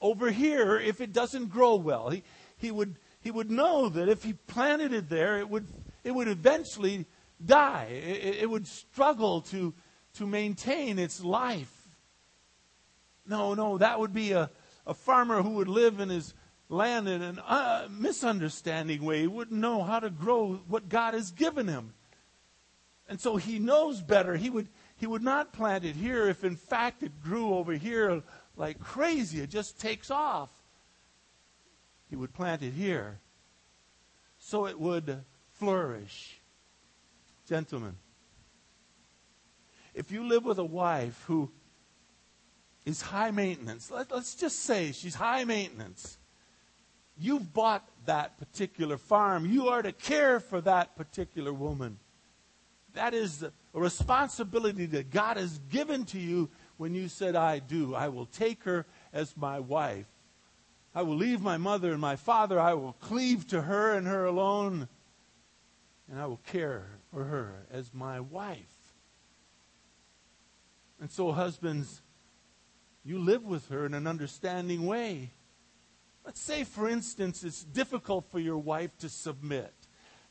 over 0.03 0.31
here 0.31 0.79
if 0.79 1.01
it 1.01 1.15
doesn't 1.15 1.49
grow 1.49 1.77
well. 1.77 2.11
He, 2.11 2.23
he, 2.59 2.71
would, 2.71 2.97
he 3.23 3.31
would 3.31 3.51
know 3.51 3.89
that 3.89 4.11
if 4.11 4.23
he 4.23 4.35
planted 4.35 4.93
it 4.93 5.09
there, 5.09 5.39
it 5.39 5.49
would, 5.49 5.67
it 6.05 6.11
would 6.11 6.29
eventually 6.29 7.07
die. 7.43 7.89
It, 7.91 8.43
it 8.43 8.51
would 8.51 8.67
struggle 8.67 9.41
to, 9.43 9.73
to 10.17 10.27
maintain 10.27 10.99
its 10.99 11.25
life. 11.25 11.80
No, 13.31 13.55
no, 13.55 13.79
that 13.79 14.01
would 14.01 14.13
be 14.13 14.33
a, 14.33 14.51
a 14.89 14.93
farmer 14.93 15.41
who 15.41 15.51
would 15.51 15.69
live 15.69 16.01
in 16.01 16.09
his 16.09 16.35
land 16.69 17.09
in 17.09 17.23
a 17.23 17.43
uh, 17.47 17.89
misunderstanding 17.89 19.05
way. 19.05 19.21
He 19.21 19.27
wouldn't 19.29 19.59
know 19.59 19.85
how 19.85 20.01
to 20.01 20.11
grow 20.11 20.61
what 20.67 20.89
God 20.89 21.15
has 21.15 21.31
given 21.31 21.69
him. 21.69 21.95
And 23.09 23.21
so 23.21 23.37
he 23.37 23.61
knows 23.61 24.01
better. 24.01 24.37
He 24.37 24.51
would, 24.51 24.69
he 24.97 25.07
would 25.07 25.23
not 25.23 25.53
plant 25.53 25.85
it 25.85 25.95
here 25.95 26.29
if 26.29 26.43
in 26.43 26.57
fact 26.57 27.05
it 27.05 27.23
grew 27.23 27.55
over 27.55 27.73
here 27.73 28.21
like 28.57 28.81
crazy. 28.81 29.41
It 29.41 29.51
just 29.51 29.81
takes 29.81 30.11
off. 30.11 30.51
He 32.09 32.17
would 32.17 32.35
plant 32.35 32.63
it 32.63 32.73
here 32.73 33.21
so 34.39 34.67
it 34.67 34.79
would 34.79 35.23
flourish. 35.53 36.41
Gentlemen, 37.49 37.95
if 39.95 40.11
you 40.11 40.27
live 40.27 40.45
with 40.45 40.59
a 40.59 40.65
wife 40.65 41.23
who 41.29 41.51
is 42.85 43.03
high 43.03 43.31
maintenance, 43.31 43.91
let, 43.91 44.11
us 44.13 44.35
just 44.35 44.61
say 44.61 44.93
she's 44.93 45.15
high 45.15 45.45
maintenance. 45.45 46.19
You've 47.19 47.53
bought 47.53 47.87
that 48.07 48.39
particular 48.39 48.97
farm. 48.97 49.47
You 49.47 49.69
are 49.69 49.83
to 49.83 49.93
care 49.93 50.41
for 50.41 50.61
that 50.63 50.97
particular 50.97 51.53
woman. 51.53 51.99
That 52.95 53.13
is 53.15 53.43
a 53.43 53.53
responsibility 53.75 54.87
that 54.87 55.11
God 55.11 55.37
has 55.37 55.59
given 55.71 56.05
to 56.07 56.19
you 56.19 56.49
when 56.79 56.95
you 56.95 57.09
said, 57.09 57.37
I 57.37 57.59
do. 57.59 57.95
I 57.95 58.09
will 58.09 58.27
take 58.27 58.65
her 58.65 58.87
as 59.13 59.37
my 59.37 59.61
wife. 59.61 60.07
I 60.95 61.03
will 61.03 61.17
leave 61.17 61.41
my 61.41 61.57
mother 61.57 61.93
and 61.93 62.01
my 62.01 62.17
father. 62.17 62.59
I 62.59 62.75
will 62.75 62.95
cleave 62.95 63.47
to 63.49 63.63
her 63.63 63.93
and 63.93 64.07
her 64.07 64.25
alone. 64.25 64.89
And 66.11 66.19
I 66.19 66.27
will 66.27 66.41
care 66.47 66.87
for 67.13 67.25
her 67.25 67.67
as 67.71 67.93
my 67.95 68.19
wife. 68.19 68.59
And 71.01 71.11
so, 71.11 71.33
husbands, 71.33 72.03
you 73.05 73.19
live 73.19 73.45
with 73.45 73.69
her 73.69 73.87
in 73.87 73.95
an 73.95 74.07
understanding 74.07 74.87
way. 74.87 75.31
Let's 76.25 76.41
say, 76.41 76.65
for 76.65 76.89
instance, 76.89 77.43
it's 77.43 77.65
difficult 77.65 78.31
for 78.31 78.39
your 78.39 78.59
wife 78.59 78.97
to 78.99 79.09
submit. 79.09 79.73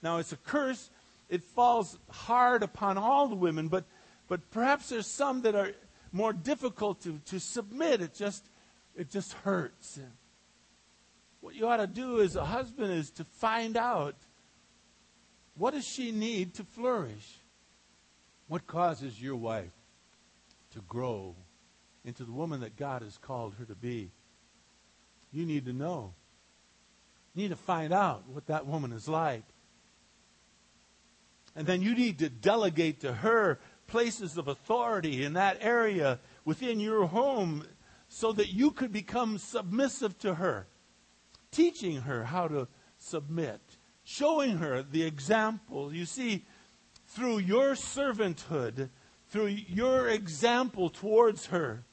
Now, 0.02 0.18
it's 0.18 0.32
a 0.32 0.38
curse. 0.38 0.90
It 1.30 1.44
falls 1.44 1.98
hard 2.10 2.64
upon 2.64 2.98
all 2.98 3.28
the 3.28 3.36
women, 3.36 3.68
but, 3.68 3.86
but 4.28 4.50
perhaps 4.52 4.90
there's 4.90 5.08
some 5.08 5.42
that 5.42 5.56
are 5.56 5.74
more 6.12 6.34
difficult 6.34 7.02
to, 7.02 7.20
to 7.26 7.40
submit. 7.40 8.02
It 8.02 8.14
just, 8.14 8.46
it 8.96 9.10
just 9.10 9.34
hurts. 9.34 10.00
What 11.42 11.56
you 11.56 11.68
ought 11.68 11.78
to 11.78 11.88
do 11.88 12.22
as 12.22 12.36
a 12.36 12.46
husband 12.46 12.92
is 12.92 13.10
to 13.12 13.24
find 13.24 13.78
out 13.78 14.16
what 15.56 15.74
does 15.74 15.88
she 15.88 16.12
need 16.12 16.54
to 16.56 16.64
flourish? 16.64 17.40
What 18.48 18.66
causes 18.66 19.22
your 19.22 19.36
wife 19.36 19.74
to 20.72 20.82
grow 20.82 21.36
into 22.10 22.25
the 22.25 22.32
woman 22.32 22.60
that 22.60 22.75
God 22.75 23.04
has 23.04 23.18
called 23.18 23.54
her 23.60 23.66
to 23.66 23.75
be? 23.75 24.12
You 25.32 25.46
need 25.46 25.66
to 25.66 25.74
know. 25.74 26.13
You 27.34 27.44
need 27.44 27.50
to 27.50 27.56
find 27.56 27.94
out 27.94 28.28
what 28.28 28.48
that 28.48 28.66
woman 28.66 28.92
is 28.92 29.08
like. 29.08 29.44
And 31.56 31.68
then 31.68 31.82
you 31.82 31.96
need 31.96 32.20
to 32.20 32.30
delegate 32.30 33.01
to 33.01 33.13
her 33.13 33.60
places 33.88 34.38
of 34.38 34.48
authority 34.48 35.24
in 35.24 35.34
that 35.34 35.58
area 35.62 36.20
within 36.46 36.80
your 36.80 37.06
home 37.06 37.63
so 38.08 38.32
that 38.32 38.51
you 38.51 38.72
could 38.72 38.92
become 38.92 39.38
submissive 39.38 40.18
to 40.20 40.36
her, 40.36 40.68
teaching 41.51 42.01
her 42.01 42.24
how 42.24 42.48
to 42.48 42.68
submit, 42.98 43.62
showing 44.04 44.58
her 44.58 44.82
the 44.82 45.04
example. 45.04 45.94
You 45.94 46.06
see, 46.06 46.46
through 47.08 47.39
your 47.39 47.74
servanthood, 47.74 48.89
through 49.30 49.48
your 49.48 50.08
example 50.08 50.89
towards 50.89 51.48
her, 51.48 51.86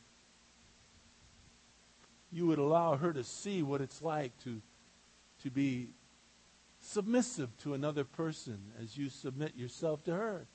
you 2.33 2.47
would 2.47 2.59
allow 2.59 2.97
her 2.97 3.13
to 3.13 3.25
see 3.25 3.63
what 3.63 3.81
it's 3.81 4.03
like 4.03 4.37
to, 4.45 4.61
to 5.43 5.51
be 5.51 5.89
submissive 6.81 7.57
to 7.59 7.75
another 7.75 8.05
person 8.05 8.59
as 8.83 8.97
you 8.97 9.09
submit 9.09 9.57
yourself 9.57 10.05
to 10.05 10.13
her. 10.15 10.47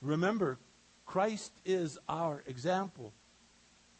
Remember, 0.00 0.58
Christ 1.06 1.52
is 1.64 1.98
our 2.08 2.42
example. 2.46 3.12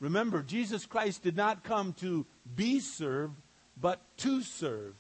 Remember, 0.01 0.43
Jesus 0.43 0.87
Christ 0.87 1.23
did 1.23 1.37
not 1.37 1.65
come 1.65 1.93
to 1.95 2.27
be 2.55 2.81
served, 2.81 3.41
but 3.81 4.01
to 4.19 4.43
serve 4.43 4.95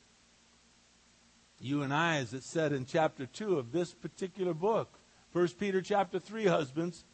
you 1.65 1.83
and 1.83 1.95
I, 1.95 2.17
as 2.19 2.35
it 2.35 2.43
said 2.43 2.73
in 2.73 2.85
chapter 2.85 3.25
2 3.25 3.59
of 3.59 3.73
this 3.73 3.95
particular 3.95 4.53
book. 4.53 4.99
1 5.33 5.49
Peter 5.59 5.81
chapter 5.81 6.19
3, 6.19 6.47
husbands, 6.47 7.05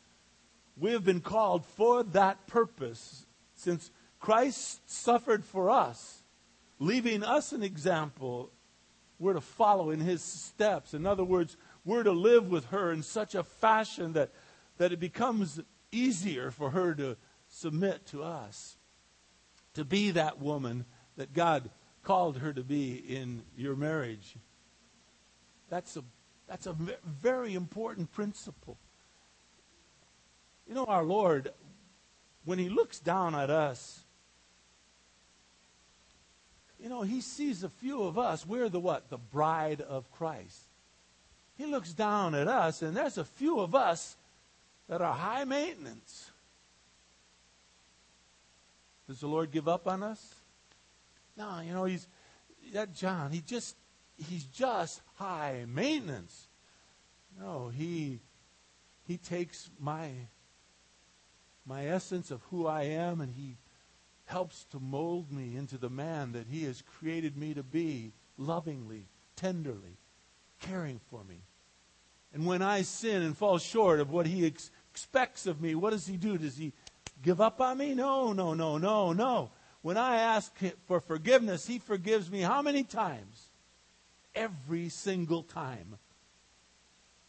we 0.76 0.90
have 0.90 1.05
been 1.05 1.21
called 1.21 1.64
for 1.64 2.02
that 2.02 2.47
purpose. 2.49 3.26
Since 3.55 3.90
Christ 4.21 4.89
suffered 4.89 5.45
for 5.45 5.71
us, 5.71 6.23
leaving 6.79 7.25
us 7.25 7.53
an 7.53 7.62
example, 7.62 8.50
we're 9.19 9.33
to 9.33 9.41
follow 9.41 9.91
in 9.91 10.00
his 10.00 10.23
steps. 10.23 10.95
In 10.95 11.07
other 11.07 11.25
words, 11.25 11.57
we're 11.85 12.03
to 12.03 12.12
live 12.12 12.50
with 12.50 12.67
her 12.67 12.93
in 12.93 13.03
such 13.03 13.35
a 13.35 13.43
fashion 13.43 14.12
that, 14.12 14.31
that 14.77 14.93
it 14.93 15.00
becomes 15.00 15.61
easier 15.91 16.50
for 16.50 16.71
her 16.71 16.95
to 16.95 17.17
submit 17.49 18.07
to 18.07 18.23
us, 18.23 18.77
to 19.75 19.85
be 19.85 20.11
that 20.12 20.41
woman 20.41 20.85
that 21.17 21.33
God 21.33 21.71
called 22.03 22.39
her 22.39 22.53
to 22.53 22.62
be 22.62 22.95
in 22.95 23.43
your 23.57 23.75
marriage. 23.75 24.37
That's 25.71 25.97
a, 25.97 26.05
that's 26.47 26.67
a 26.67 26.77
very 27.05 27.55
important 27.55 28.12
principle. 28.12 28.79
You 30.67 30.75
know, 30.75 30.85
our 30.85 31.05
Lord, 31.05 31.53
when 32.45 32.59
He 32.59 32.69
looks 32.69 32.99
down 33.00 33.35
at 33.35 33.50
us, 33.50 34.05
you 36.82 36.88
know, 36.88 37.02
He 37.02 37.20
sees 37.20 37.62
a 37.62 37.68
few 37.68 38.02
of 38.02 38.18
us. 38.18 38.46
We're 38.46 38.68
the 38.68 38.80
what? 38.80 39.10
The 39.10 39.18
bride 39.18 39.80
of 39.80 40.10
Christ. 40.12 40.60
He 41.56 41.66
looks 41.66 41.92
down 41.92 42.34
at 42.34 42.49
us, 42.49 42.82
and 42.82 42.96
there's 42.96 43.18
a 43.18 43.25
few 43.25 43.60
of 43.60 43.75
us 43.75 44.16
that 44.88 45.02
are 45.02 45.12
high 45.12 45.44
maintenance. 45.44 46.30
Does 49.06 49.20
the 49.20 49.26
Lord 49.26 49.50
give 49.50 49.68
up 49.68 49.87
on 49.87 50.02
us? 50.02 50.34
No, 51.37 51.60
you 51.60 51.72
know, 51.72 51.84
he's 51.84 52.06
that 52.72 52.94
John, 52.94 53.30
he 53.30 53.40
just 53.40 53.76
he's 54.16 54.44
just 54.44 55.00
high 55.16 55.64
maintenance. 55.66 56.46
No, 57.38 57.68
he 57.68 58.20
he 59.06 59.16
takes 59.16 59.70
my 59.78 60.10
my 61.66 61.87
essence 61.87 62.30
of 62.30 62.40
who 62.50 62.66
I 62.66 62.82
am 62.82 63.20
and 63.20 63.32
he 63.32 63.56
helps 64.30 64.64
to 64.64 64.78
mold 64.78 65.32
me 65.32 65.56
into 65.56 65.76
the 65.76 65.90
man 65.90 66.32
that 66.32 66.46
he 66.49 66.64
has 66.64 66.82
created 66.82 67.37
me 67.37 67.52
to 67.54 67.62
be 67.62 68.12
lovingly, 68.38 69.06
tenderly, 69.37 69.99
caring 70.60 71.00
for 71.10 71.25
me. 71.25 71.40
And 72.32 72.46
when 72.46 72.62
I 72.62 72.82
sin 72.82 73.22
and 73.22 73.37
fall 73.37 73.58
short 73.58 73.99
of 73.99 74.10
what 74.10 74.26
he 74.26 74.46
ex- 74.46 74.70
expects 74.92 75.46
of 75.46 75.60
me, 75.60 75.75
what 75.75 75.90
does 75.90 76.06
he 76.06 76.16
do? 76.16 76.38
Does 76.38 76.56
he 76.56 76.72
give 77.22 77.40
up 77.40 77.60
on 77.60 77.78
me? 77.78 77.94
No, 77.94 78.32
no, 78.32 78.54
no, 78.54 78.78
no, 78.78 79.12
no. 79.12 79.50
When 79.82 79.96
I 79.96 80.16
ask 80.16 80.52
for 80.87 81.00
forgiveness, 81.00 81.66
He 81.66 81.78
forgives 81.78 82.30
me 82.30 82.40
how 82.40 82.62
many 82.62 82.84
times? 82.84 83.49
Every 84.34 84.88
single 84.90 85.42
time. 85.42 85.99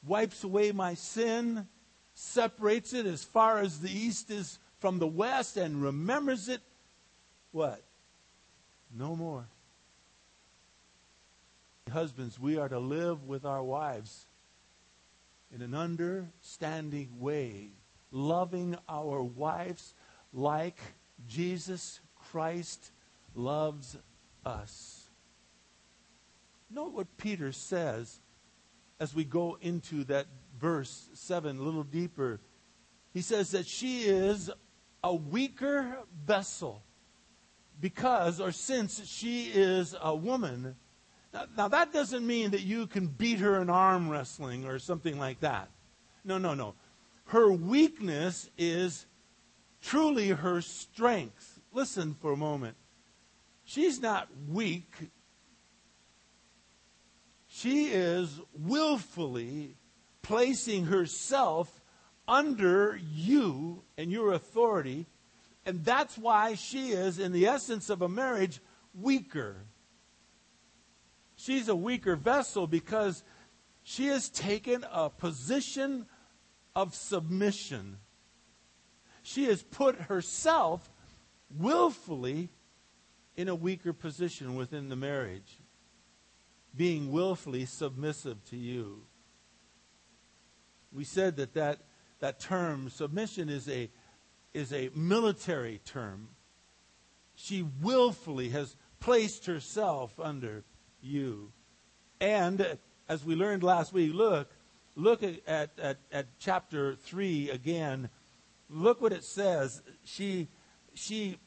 Wipes 0.05 0.43
away 0.43 0.71
my 0.71 0.95
sin, 0.95 1.67
separates 2.13 2.93
it 2.93 3.05
as 3.05 3.23
far 3.23 3.59
as 3.59 3.79
the 3.79 3.91
east 3.91 4.29
is 4.29 4.59
from 4.79 4.99
the 4.99 5.07
west, 5.07 5.57
and 5.57 5.81
remembers 5.81 6.49
it. 6.49 6.61
What? 7.51 7.83
No 8.95 9.15
more. 9.15 9.47
Husbands, 11.91 12.39
we 12.39 12.57
are 12.57 12.69
to 12.69 12.79
live 12.79 13.25
with 13.25 13.45
our 13.45 13.61
wives 13.63 14.25
in 15.53 15.61
an 15.61 15.73
understanding 15.73 17.19
way, 17.19 17.71
loving 18.11 18.77
our 18.87 19.21
wives 19.21 19.93
like 20.31 20.79
Jesus 21.27 21.99
Christ 22.31 22.91
loves 23.35 23.97
us. 24.45 25.09
Note 26.69 26.93
what 26.93 27.17
Peter 27.17 27.51
says 27.51 28.21
as 28.99 29.13
we 29.13 29.25
go 29.25 29.57
into 29.59 30.05
that 30.05 30.27
verse 30.57 31.09
7 31.13 31.57
a 31.57 31.61
little 31.61 31.83
deeper. 31.83 32.39
He 33.13 33.21
says 33.21 33.51
that 33.51 33.67
she 33.67 34.03
is 34.03 34.49
a 35.03 35.13
weaker 35.13 35.97
vessel 36.25 36.83
because 37.81 38.39
or 38.39 38.51
since 38.51 39.05
she 39.05 39.45
is 39.45 39.95
a 40.01 40.15
woman. 40.15 40.75
Now, 41.33 41.45
now, 41.57 41.67
that 41.69 41.91
doesn't 41.91 42.25
mean 42.25 42.51
that 42.51 42.61
you 42.61 42.87
can 42.87 43.07
beat 43.07 43.39
her 43.39 43.61
in 43.61 43.69
arm 43.69 44.09
wrestling 44.09 44.65
or 44.65 44.79
something 44.79 45.17
like 45.17 45.39
that. 45.41 45.69
No, 46.23 46.37
no, 46.37 46.53
no. 46.53 46.75
Her 47.25 47.51
weakness 47.51 48.49
is 48.57 49.05
truly 49.81 50.29
her 50.29 50.61
strength 50.61 51.61
listen 51.71 52.13
for 52.13 52.33
a 52.33 52.37
moment. 52.37 52.75
She's 53.63 54.01
not 54.01 54.27
weak. 54.49 54.93
She 57.47 57.85
is 57.85 58.39
willfully 58.53 59.75
placing 60.21 60.85
herself 60.85 61.81
under 62.27 62.99
you 63.13 63.83
and 63.97 64.11
your 64.11 64.33
authority. 64.33 65.05
And 65.65 65.85
that's 65.85 66.17
why 66.17 66.55
she 66.55 66.91
is, 66.91 67.19
in 67.19 67.31
the 67.31 67.47
essence 67.47 67.89
of 67.89 68.01
a 68.01 68.09
marriage, 68.09 68.59
weaker. 68.93 69.65
She's 71.35 71.67
a 71.67 71.75
weaker 71.75 72.15
vessel 72.15 72.67
because 72.67 73.23
she 73.83 74.07
has 74.07 74.29
taken 74.29 74.85
a 74.91 75.09
position 75.09 76.07
of 76.75 76.95
submission. 76.95 77.97
She 79.23 79.45
has 79.45 79.61
put 79.61 79.95
herself 79.95 80.89
willfully 81.55 82.49
in 83.35 83.47
a 83.47 83.55
weaker 83.55 83.93
position 83.93 84.55
within 84.55 84.89
the 84.89 84.95
marriage, 84.95 85.59
being 86.75 87.11
willfully 87.11 87.65
submissive 87.65 88.43
to 88.45 88.57
you. 88.57 89.03
We 90.91 91.03
said 91.03 91.37
that 91.37 91.53
that, 91.53 91.79
that 92.19 92.39
term, 92.39 92.89
submission, 92.89 93.49
is 93.49 93.69
a, 93.69 93.89
is 94.53 94.73
a 94.73 94.89
military 94.95 95.79
term. 95.85 96.29
She 97.35 97.63
willfully 97.81 98.49
has 98.49 98.75
placed 98.99 99.45
herself 99.45 100.19
under 100.19 100.63
you. 101.01 101.51
And 102.19 102.77
as 103.09 103.25
we 103.25 103.35
learned 103.35 103.63
last 103.63 103.93
week, 103.93 104.13
look, 104.13 104.49
look 104.95 105.23
at, 105.23 105.39
at, 105.47 105.97
at, 106.11 106.27
chapter 106.39 106.95
3 106.95 107.49
again. 107.49 108.09
Look 108.69 109.01
what 109.01 109.11
it 109.11 109.23
says. 109.23 109.81
She, 110.05 110.47
she, 110.93 111.39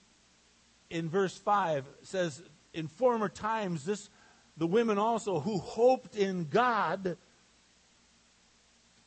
in 0.91 1.09
verse 1.09 1.37
5, 1.37 1.85
says, 2.03 2.43
In 2.73 2.89
former 2.89 3.29
times, 3.29 3.85
this, 3.85 4.11
the 4.57 4.67
women 4.67 4.99
also 4.99 5.41
who 5.41 5.59
hoped 5.59 6.17
in 6.17 6.49
God 6.51 7.17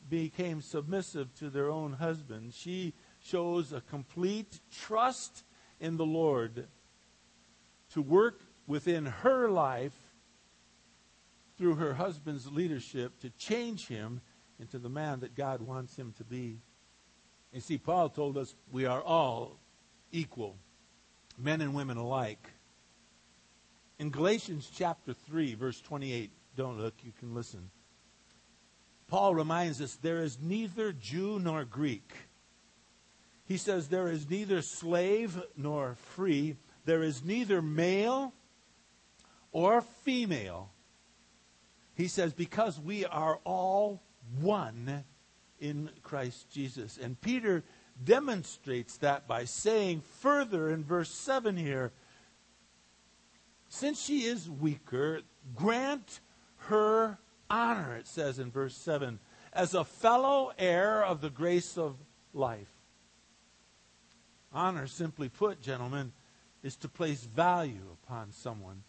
became 0.09 0.61
submissive 0.61 1.33
to 1.35 1.49
their 1.49 1.69
own 1.69 1.93
husbands. 1.93 2.55
She 2.55 2.93
shows 3.29 3.73
a 3.73 3.81
complete 3.81 4.59
trust 4.71 5.43
in 5.79 5.97
the 5.97 6.05
Lord 6.05 6.67
to 7.93 8.01
work 8.01 8.41
within 8.65 9.05
her 9.05 9.49
life 9.49 9.97
through 11.57 11.75
her 11.75 11.93
husband's 11.93 12.51
leadership 12.51 13.19
to 13.19 13.29
change 13.31 13.87
him 13.87 14.21
into 14.59 14.79
the 14.79 14.89
man 14.89 15.19
that 15.21 15.35
God 15.35 15.61
wants 15.61 15.95
him 15.95 16.13
to 16.17 16.23
be. 16.23 16.59
You 17.51 17.61
see, 17.61 17.77
Paul 17.77 18.09
told 18.09 18.37
us 18.37 18.53
we 18.71 18.85
are 18.85 19.01
all 19.01 19.57
equal, 20.11 20.55
men 21.37 21.61
and 21.61 21.73
women 21.73 21.97
alike. 21.97 22.51
In 23.99 24.09
Galatians 24.09 24.69
chapter 24.75 25.13
3, 25.13 25.55
verse 25.55 25.81
28, 25.81 26.29
don't 26.55 26.79
look, 26.79 26.93
you 27.03 27.11
can 27.19 27.33
listen. 27.33 27.71
Paul 29.07 29.33
reminds 29.33 29.81
us 29.81 29.95
there 29.95 30.21
is 30.21 30.37
neither 30.41 30.91
Jew 30.91 31.39
nor 31.39 31.63
Greek. 31.63 32.13
He 33.47 33.57
says 33.57 33.87
there 33.87 34.09
is 34.09 34.29
neither 34.29 34.61
slave 34.61 35.41
nor 35.55 35.95
free, 35.95 36.57
there 36.85 37.01
is 37.01 37.23
neither 37.23 37.61
male 37.61 38.33
or 39.51 39.81
female. 39.81 40.69
He 41.95 42.07
says, 42.07 42.33
because 42.33 42.79
we 42.79 43.05
are 43.05 43.39
all 43.43 44.03
one 44.39 45.05
in 45.59 45.89
Christ 46.03 46.51
Jesus. 46.51 46.99
And 47.01 47.19
Peter 47.19 47.63
demonstrates 48.03 48.97
that 48.97 49.27
by 49.27 49.45
saying 49.45 50.01
further 50.19 50.69
in 50.69 50.83
verse 50.83 51.09
7 51.09 51.55
here, 51.55 51.91
since 53.69 54.01
she 54.01 54.25
is 54.25 54.49
weaker, 54.49 55.21
grant 55.55 56.19
her 56.57 57.17
honor, 57.49 57.95
it 57.95 58.07
says 58.07 58.39
in 58.39 58.51
verse 58.51 58.75
7, 58.75 59.19
as 59.53 59.73
a 59.73 59.83
fellow 59.83 60.51
heir 60.57 61.03
of 61.03 61.21
the 61.21 61.29
grace 61.29 61.77
of 61.77 61.95
life. 62.33 62.76
Honor, 64.53 64.87
simply 64.87 65.29
put, 65.29 65.61
gentlemen, 65.61 66.13
is 66.63 66.75
to 66.77 66.89
place 66.89 67.23
value 67.23 67.95
upon 68.03 68.31
someone, 68.31 68.83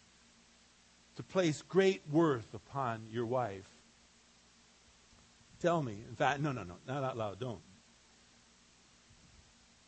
to 1.15 1.23
place 1.23 1.61
great 1.61 2.01
worth 2.09 2.53
upon 2.53 3.07
your 3.09 3.25
wife. 3.25 3.69
Tell 5.59 5.83
me, 5.83 6.03
in 6.07 6.15
fact, 6.15 6.39
no, 6.39 6.51
no, 6.51 6.63
no, 6.63 6.75
not 6.87 7.03
out 7.03 7.17
loud, 7.17 7.39
don't. 7.39 7.61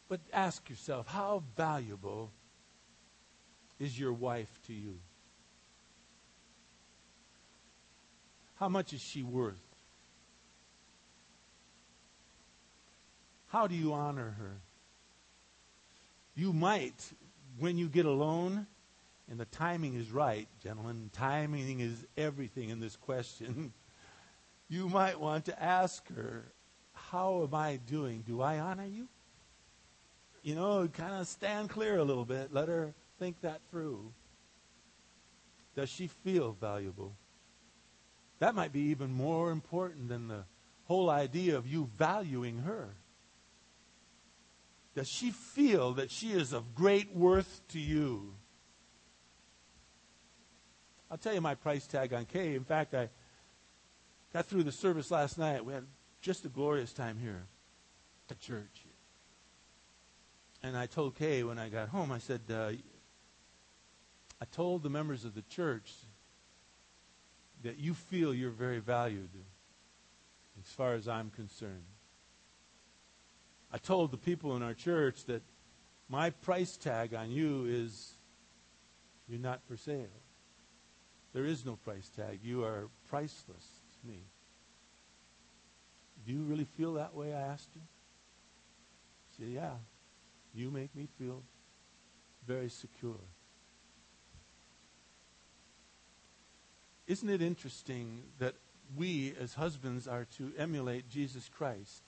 But 0.09 0.19
ask 0.33 0.69
yourself, 0.69 1.07
how 1.07 1.43
valuable 1.55 2.31
is 3.79 3.97
your 3.97 4.11
wife 4.11 4.51
to 4.67 4.73
you? 4.73 4.99
How 8.55 8.67
much 8.69 8.93
is 8.93 9.01
she 9.01 9.23
worth? 9.23 9.63
How 13.47 13.67
do 13.67 13.75
you 13.75 13.93
honor 13.93 14.35
her? 14.37 14.61
You 16.35 16.53
might, 16.53 17.11
when 17.59 17.77
you 17.77 17.87
get 17.89 18.05
alone, 18.05 18.67
and 19.29 19.39
the 19.39 19.45
timing 19.45 19.95
is 19.95 20.11
right, 20.11 20.47
gentlemen, 20.63 21.09
timing 21.13 21.79
is 21.79 22.05
everything 22.17 22.69
in 22.69 22.79
this 22.79 22.95
question. 22.95 23.73
you 24.69 24.89
might 24.89 25.19
want 25.19 25.45
to 25.45 25.63
ask 25.63 26.07
her, 26.15 26.51
How 26.93 27.43
am 27.43 27.53
I 27.53 27.79
doing? 27.87 28.23
Do 28.25 28.41
I 28.41 28.59
honor 28.59 28.85
you? 28.85 29.07
You 30.43 30.55
know, 30.55 30.87
kind 30.87 31.15
of 31.15 31.27
stand 31.27 31.69
clear 31.69 31.97
a 31.97 32.03
little 32.03 32.25
bit. 32.25 32.53
Let 32.53 32.67
her 32.67 32.93
think 33.19 33.41
that 33.41 33.61
through. 33.69 34.11
Does 35.75 35.89
she 35.89 36.07
feel 36.07 36.55
valuable? 36.59 37.13
That 38.39 38.55
might 38.55 38.73
be 38.73 38.81
even 38.89 39.11
more 39.11 39.51
important 39.51 40.09
than 40.09 40.27
the 40.27 40.45
whole 40.85 41.09
idea 41.09 41.57
of 41.57 41.67
you 41.67 41.89
valuing 41.97 42.59
her. 42.59 42.89
Does 44.95 45.07
she 45.07 45.31
feel 45.31 45.93
that 45.93 46.11
she 46.11 46.31
is 46.31 46.53
of 46.53 46.75
great 46.75 47.15
worth 47.15 47.61
to 47.69 47.79
you? 47.79 48.33
I'll 51.09 51.17
tell 51.17 51.33
you 51.33 51.41
my 51.41 51.55
price 51.55 51.87
tag 51.87 52.13
on 52.13 52.25
Kay. 52.25 52.55
In 52.55 52.63
fact, 52.63 52.93
I 52.93 53.09
got 54.33 54.45
through 54.45 54.63
the 54.63 54.71
service 54.71 55.11
last 55.11 55.37
night. 55.37 55.63
We 55.63 55.73
had 55.73 55.85
just 56.21 56.45
a 56.45 56.49
glorious 56.49 56.93
time 56.93 57.17
here 57.17 57.43
at 58.29 58.39
church. 58.39 58.85
And 60.63 60.77
I 60.77 60.85
told 60.85 61.15
Kay 61.15 61.43
when 61.43 61.57
I 61.57 61.69
got 61.69 61.89
home, 61.89 62.11
I 62.11 62.19
said, 62.19 62.41
uh, 62.49 62.71
I 64.41 64.45
told 64.51 64.83
the 64.83 64.89
members 64.89 65.25
of 65.25 65.35
the 65.35 65.41
church 65.43 65.91
that 67.63 67.77
you 67.77 67.93
feel 67.93 68.33
you're 68.33 68.49
very 68.49 68.79
valued 68.79 69.29
as 70.59 70.71
far 70.73 70.93
as 70.93 71.07
I'm 71.07 71.29
concerned. 71.29 71.83
I 73.73 73.77
told 73.77 74.11
the 74.11 74.17
people 74.17 74.55
in 74.55 74.63
our 74.63 74.73
church 74.73 75.25
that 75.25 75.41
my 76.09 76.29
price 76.29 76.75
tag 76.75 77.13
on 77.13 77.31
you 77.31 77.65
is 77.65 78.13
you're 79.29 79.39
not 79.39 79.61
for 79.67 79.77
sale. 79.77 80.07
There 81.33 81.45
is 81.45 81.65
no 81.65 81.77
price 81.77 82.09
tag. 82.09 82.39
You 82.43 82.65
are 82.65 82.89
priceless 83.09 83.65
to 84.01 84.07
me. 84.07 84.23
Do 86.25 86.33
you 86.33 86.43
really 86.43 86.65
feel 86.65 86.95
that 86.95 87.15
way? 87.15 87.33
I 87.33 87.39
asked 87.39 87.69
you. 87.73 87.81
Say, 89.39 89.51
yeah. 89.53 89.75
You 90.53 90.69
make 90.69 90.93
me 90.93 91.07
feel 91.17 91.43
very 92.45 92.69
secure. 92.69 93.19
Isn't 97.07 97.29
it 97.29 97.41
interesting 97.41 98.23
that 98.39 98.55
we, 98.95 99.33
as 99.39 99.53
husbands, 99.53 100.07
are 100.07 100.25
to 100.37 100.51
emulate 100.57 101.09
Jesus 101.09 101.49
Christ? 101.49 102.03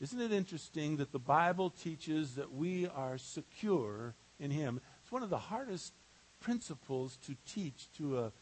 Isn't 0.00 0.20
it 0.20 0.32
interesting 0.32 0.96
that 0.96 1.12
the 1.12 1.18
Bible 1.18 1.68
teaches 1.68 2.36
that 2.36 2.52
we 2.52 2.86
are 2.86 3.18
secure 3.18 4.14
in 4.38 4.50
Him? 4.50 4.80
It's 5.02 5.12
one 5.12 5.22
of 5.22 5.30
the 5.30 5.38
hardest 5.38 5.92
principles 6.40 7.18
to 7.26 7.36
teach 7.46 7.92
to 7.98 8.18
a, 8.20 8.32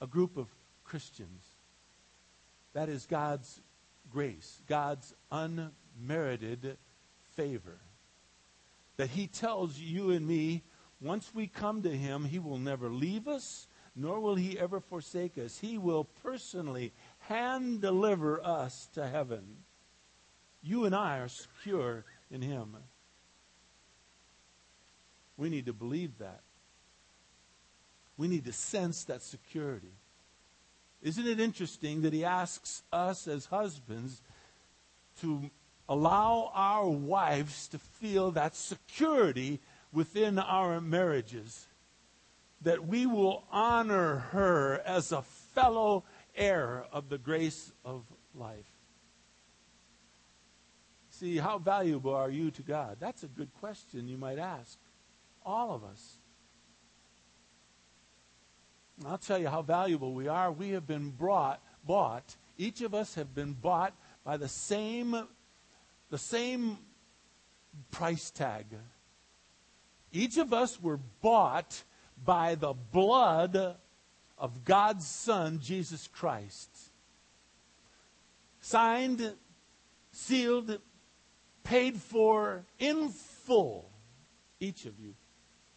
a 0.00 0.06
group 0.06 0.36
of 0.36 0.48
Christians. 0.84 1.42
That 2.74 2.90
is 2.90 3.06
God's 3.06 3.60
grace, 4.10 4.60
God's 4.66 5.14
unmerited 5.30 6.76
favor. 7.34 7.78
That 8.98 9.08
He 9.08 9.26
tells 9.26 9.78
you 9.78 10.10
and 10.10 10.26
me, 10.26 10.64
once 11.00 11.32
we 11.34 11.46
come 11.46 11.82
to 11.82 11.96
Him, 11.96 12.26
He 12.26 12.38
will 12.38 12.58
never 12.58 12.90
leave 12.90 13.26
us, 13.26 13.66
nor 13.94 14.20
will 14.20 14.36
he 14.36 14.58
ever 14.58 14.80
forsake 14.80 15.38
us. 15.38 15.58
He 15.58 15.78
will 15.78 16.04
personally 16.04 16.92
hand 17.18 17.80
deliver 17.80 18.44
us 18.44 18.88
to 18.94 19.06
heaven. 19.06 19.56
You 20.62 20.84
and 20.84 20.94
I 20.94 21.18
are 21.18 21.28
secure 21.28 22.04
in 22.30 22.42
him. 22.42 22.76
We 25.36 25.48
need 25.48 25.66
to 25.66 25.72
believe 25.72 26.18
that. 26.18 26.40
We 28.16 28.28
need 28.28 28.44
to 28.44 28.52
sense 28.52 29.04
that 29.04 29.22
security. 29.22 29.92
Isn't 31.02 31.26
it 31.26 31.40
interesting 31.40 32.02
that 32.02 32.12
he 32.12 32.24
asks 32.24 32.82
us 32.92 33.26
as 33.26 33.46
husbands 33.46 34.22
to 35.20 35.50
allow 35.88 36.52
our 36.54 36.88
wives 36.88 37.66
to 37.68 37.78
feel 37.78 38.30
that 38.30 38.54
security 38.54 39.60
within 39.92 40.38
our 40.38 40.80
marriages, 40.80 41.66
that 42.62 42.86
we 42.86 43.04
will 43.04 43.44
honor 43.50 44.18
her 44.30 44.80
as 44.86 45.10
a 45.10 45.22
fellow 45.22 46.04
heir 46.36 46.84
of 46.92 47.08
the 47.08 47.18
grace 47.18 47.72
of 47.84 48.04
life. 48.34 48.71
See, 51.22 51.36
how 51.36 51.58
valuable 51.58 52.12
are 52.16 52.30
you 52.30 52.50
to 52.50 52.62
God? 52.62 52.96
That's 52.98 53.22
a 53.22 53.28
good 53.28 53.54
question 53.60 54.08
you 54.08 54.18
might 54.18 54.40
ask. 54.40 54.76
All 55.46 55.72
of 55.72 55.84
us. 55.84 56.16
I'll 59.06 59.18
tell 59.18 59.38
you 59.38 59.46
how 59.46 59.62
valuable 59.62 60.14
we 60.14 60.26
are. 60.26 60.50
We 60.50 60.70
have 60.70 60.84
been 60.84 61.10
brought, 61.10 61.62
bought. 61.86 62.34
Each 62.58 62.80
of 62.80 62.92
us 62.92 63.14
have 63.14 63.36
been 63.36 63.52
bought 63.52 63.94
by 64.24 64.36
the 64.36 64.48
same, 64.48 65.14
the 66.10 66.18
same 66.18 66.78
price 67.92 68.32
tag. 68.32 68.66
Each 70.10 70.38
of 70.38 70.52
us 70.52 70.82
were 70.82 70.98
bought 71.20 71.84
by 72.24 72.56
the 72.56 72.72
blood 72.72 73.76
of 74.36 74.64
God's 74.64 75.06
Son, 75.06 75.60
Jesus 75.62 76.08
Christ. 76.08 76.68
Signed, 78.60 79.34
sealed, 80.10 80.80
paid 81.64 81.96
for 81.96 82.64
in 82.78 83.08
full. 83.08 83.90
Each 84.60 84.86
of 84.86 84.98
you, 85.00 85.14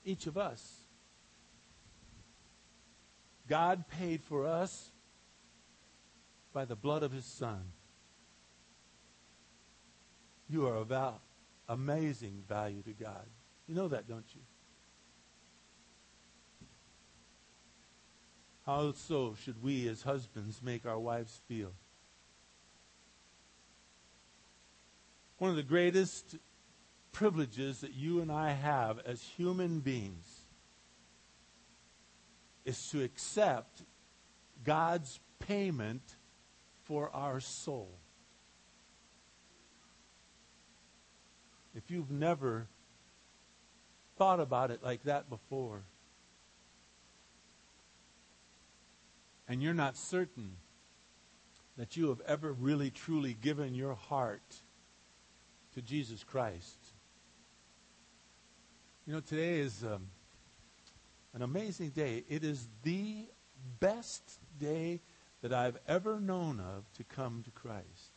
each 0.04 0.28
of 0.28 0.38
us. 0.38 0.82
God 3.48 3.88
paid 3.88 4.24
for 4.24 4.46
us 4.46 4.92
by 6.54 6.66
the 6.66 6.76
blood 6.76 7.04
of 7.04 7.12
his 7.12 7.26
Son. 7.26 7.62
You 10.50 10.68
are 10.68 10.76
of 10.76 10.92
amazing 11.68 12.44
value 12.48 12.82
to 12.84 12.94
God. 12.94 13.26
You 13.68 13.76
know 13.76 13.88
that, 13.88 14.08
don't 14.08 14.26
you? 14.34 14.42
How 18.66 18.94
so 18.94 19.36
should 19.44 19.62
we 19.62 19.88
as 19.88 20.02
husbands 20.02 20.62
make 20.64 20.86
our 20.86 21.00
wives 21.00 21.40
feel? 21.48 21.72
One 25.46 25.52
of 25.52 25.58
the 25.58 25.62
greatest 25.62 26.38
privileges 27.12 27.82
that 27.82 27.94
you 27.94 28.20
and 28.20 28.32
I 28.32 28.54
have 28.54 28.98
as 29.06 29.22
human 29.22 29.80
beings 29.80 30.28
is 32.66 32.90
to 32.90 33.04
accept 33.04 33.84
God's 34.64 35.20
payment 35.38 36.02
for 36.86 37.12
our 37.16 37.40
soul. 37.40 37.92
If 41.76 41.92
you've 41.92 42.10
never 42.10 42.68
thought 44.18 44.40
about 44.40 44.72
it 44.72 44.82
like 44.82 45.04
that 45.04 45.30
before, 45.30 45.84
and 49.48 49.62
you're 49.62 49.76
not 49.76 49.96
certain 49.96 50.54
that 51.78 51.96
you 51.96 52.10
have 52.10 52.22
ever 52.22 52.52
really 52.52 52.90
truly 52.90 53.36
given 53.40 53.76
your 53.76 53.94
heart 53.94 54.64
to 55.76 55.82
Jesus 55.82 56.24
Christ. 56.24 56.78
You 59.06 59.14
know, 59.14 59.20
today 59.20 59.60
is 59.60 59.84
um, 59.84 60.08
an 61.34 61.42
amazing 61.42 61.90
day. 61.90 62.24
It 62.30 62.44
is 62.44 62.68
the 62.84 63.26
best 63.80 64.40
day 64.58 65.02
that 65.42 65.54
I've 65.54 65.78
ever 65.88 66.20
known 66.20 66.62
of 66.62 66.92
to 66.94 67.04
come 67.04 67.44
to 67.44 67.52
Christ. 67.52 68.14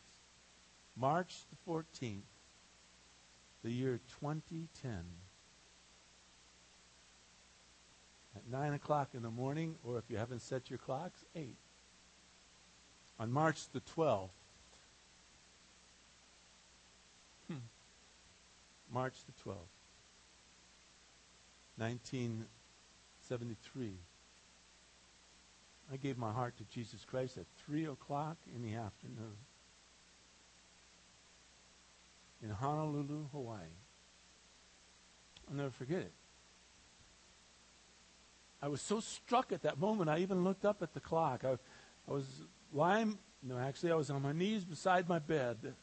March 0.95 1.35
the 1.51 1.71
14th, 1.71 2.21
the 3.63 3.71
year 3.71 3.99
2010. 4.21 4.91
At 8.35 8.47
9 8.49 8.73
o'clock 8.73 9.09
in 9.13 9.21
the 9.21 9.29
morning, 9.29 9.75
or 9.83 9.97
if 9.97 10.05
you 10.07 10.15
haven't 10.15 10.41
set 10.41 10.69
your 10.69 10.79
clocks, 10.79 11.25
8. 11.35 11.57
On 13.19 13.31
March 13.31 13.69
the 13.73 13.81
12th, 13.81 14.29
March 18.91 19.13
the 19.25 19.31
12th, 19.43 19.55
1973. 21.77 23.93
I 25.91 25.97
gave 25.97 26.17
my 26.17 26.31
heart 26.31 26.57
to 26.57 26.63
Jesus 26.65 27.05
Christ 27.05 27.37
at 27.37 27.45
3 27.65 27.85
o'clock 27.85 28.37
in 28.55 28.61
the 28.61 28.75
afternoon 28.75 29.37
in 32.43 32.49
Honolulu, 32.49 33.27
Hawaii. 33.31 33.61
I'll 35.49 35.55
never 35.55 35.71
forget 35.71 35.99
it. 35.99 36.11
I 38.61 38.67
was 38.67 38.81
so 38.81 38.99
struck 38.99 39.51
at 39.51 39.63
that 39.63 39.79
moment, 39.79 40.09
I 40.09 40.19
even 40.19 40.43
looked 40.43 40.65
up 40.65 40.83
at 40.83 40.93
the 40.93 40.99
clock. 40.99 41.43
I, 41.45 41.57
I 42.07 42.11
was 42.11 42.25
lying, 42.73 43.17
no, 43.41 43.57
actually, 43.57 43.91
I 43.91 43.95
was 43.95 44.09
on 44.09 44.21
my 44.21 44.33
knees 44.33 44.65
beside 44.65 45.07
my 45.07 45.19
bed 45.19 45.75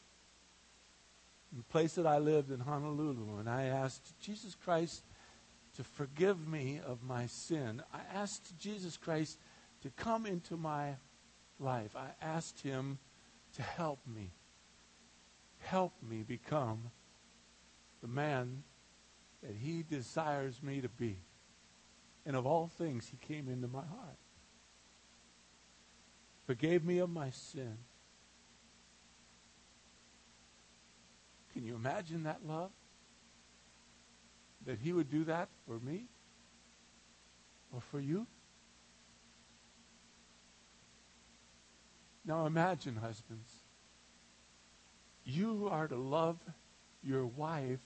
the 1.55 1.63
place 1.63 1.93
that 1.93 2.05
I 2.05 2.17
lived 2.17 2.51
in 2.51 2.59
Honolulu, 2.59 3.37
and 3.39 3.49
I 3.49 3.65
asked 3.65 4.19
Jesus 4.19 4.55
Christ 4.55 5.03
to 5.75 5.83
forgive 5.83 6.47
me 6.47 6.79
of 6.85 7.03
my 7.03 7.27
sin. 7.27 7.81
I 7.93 7.99
asked 8.13 8.57
Jesus 8.57 8.97
Christ 8.97 9.39
to 9.81 9.89
come 9.91 10.25
into 10.25 10.57
my 10.57 10.95
life. 11.59 11.95
I 11.95 12.09
asked 12.21 12.61
him 12.61 12.97
to 13.55 13.61
help 13.61 13.99
me. 14.05 14.31
Help 15.59 15.93
me 16.01 16.23
become 16.23 16.91
the 18.01 18.07
man 18.07 18.63
that 19.41 19.55
he 19.55 19.83
desires 19.83 20.61
me 20.61 20.81
to 20.81 20.89
be. 20.89 21.17
And 22.25 22.35
of 22.35 22.45
all 22.45 22.67
things, 22.67 23.07
he 23.09 23.17
came 23.33 23.47
into 23.47 23.67
my 23.67 23.85
heart. 23.85 24.17
Forgave 26.45 26.83
me 26.83 26.99
of 26.99 27.09
my 27.09 27.29
sin. 27.29 27.77
Can 31.57 31.65
you 31.65 31.73
imagine 31.73 32.25
that 32.25 32.45
love? 32.45 32.69
That 34.67 34.77
he 34.77 34.93
would 34.93 35.09
do 35.09 35.23
that 35.23 35.49
for 35.65 35.79
me? 35.79 36.05
Or 37.73 37.81
for 37.81 37.99
you? 37.99 38.27
Now 42.23 42.45
imagine, 42.45 42.95
husbands, 42.95 43.49
you 45.25 45.67
are 45.71 45.87
to 45.87 45.95
love 45.95 46.37
your 47.01 47.25
wife 47.25 47.79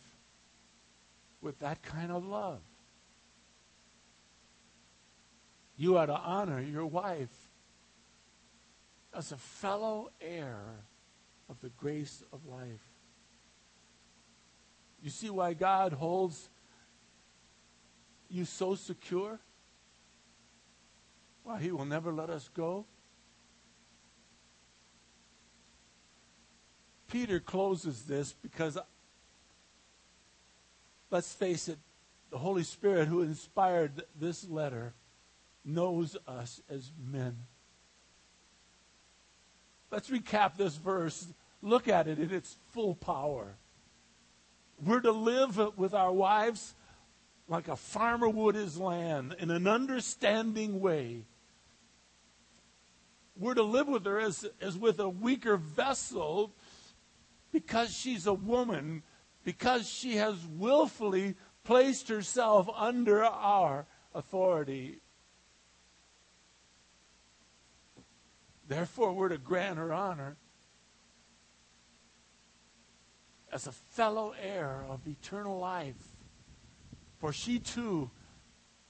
with 1.40 1.58
that 1.60 1.82
kind 1.82 2.12
of 2.12 2.26
love. 2.26 2.60
You 5.78 5.96
are 5.96 6.08
to 6.08 6.18
honor 6.18 6.60
your 6.60 6.88
wife 6.88 7.50
as 9.14 9.32
a 9.32 9.38
fellow 9.38 10.10
heir 10.20 10.60
of 11.48 11.62
the 11.62 11.70
grace 11.70 12.22
of 12.34 12.46
life. 12.46 12.91
You 15.02 15.10
see 15.10 15.30
why 15.30 15.54
God 15.54 15.94
holds 15.94 16.50
you 18.30 18.46
so 18.46 18.76
secure? 18.76 19.40
Why 21.44 21.60
He 21.60 21.72
will 21.72 21.86
never 21.86 22.12
let 22.12 22.30
us 22.30 22.50
go? 22.56 22.86
Peter 27.10 27.40
closes 27.40 28.04
this 28.04 28.34
because, 28.42 28.78
let's 31.10 31.34
face 31.34 31.68
it, 31.68 31.78
the 32.30 32.38
Holy 32.38 32.64
Spirit 32.64 33.10
who 33.10 33.22
inspired 33.22 34.04
this 34.18 34.48
letter 34.48 34.94
knows 35.66 36.16
us 36.26 36.62
as 36.70 36.92
men. 37.12 37.38
Let's 39.92 40.10
recap 40.10 40.56
this 40.56 40.78
verse. 40.78 41.28
Look 41.62 41.90
at 41.90 42.08
it 42.08 42.18
in 42.18 42.32
its 42.32 42.56
full 42.72 42.96
power. 42.96 43.56
We're 44.84 45.02
to 45.02 45.12
live 45.12 45.78
with 45.78 45.94
our 45.94 46.12
wives 46.12 46.74
like 47.48 47.68
a 47.68 47.76
farmer 47.76 48.28
would 48.28 48.56
his 48.56 48.78
land 48.78 49.36
in 49.38 49.52
an 49.52 49.68
understanding 49.68 50.80
way. 50.80 51.26
We're 53.38 53.54
to 53.54 53.64
live 53.64 53.88
with 53.88 54.06
her 54.06 54.20
as, 54.20 54.46
as 54.60 54.78
with 54.78 55.00
a 55.00 55.10
weaker 55.10 55.58
vessel 55.58 56.54
because 57.52 57.94
she's 57.94 58.26
a 58.26 58.34
woman, 58.34 59.04
because 59.44 59.88
she 59.88 60.16
has 60.16 60.36
willfully 60.46 61.36
placed 61.64 62.08
herself 62.08 62.70
under 62.76 63.24
our 63.24 63.86
authority. 64.16 65.00
Therefore, 68.68 69.14
we're 69.14 69.30
to 69.30 69.38
grant 69.38 69.78
her 69.78 69.94
honor 69.94 70.38
as 73.52 73.68
a 73.68 73.72
fellow 73.72 74.34
heir 74.42 74.86
of 74.90 75.08
eternal 75.08 75.60
life. 75.60 76.02
For 77.20 77.34
she 77.34 77.60
too, 77.60 78.10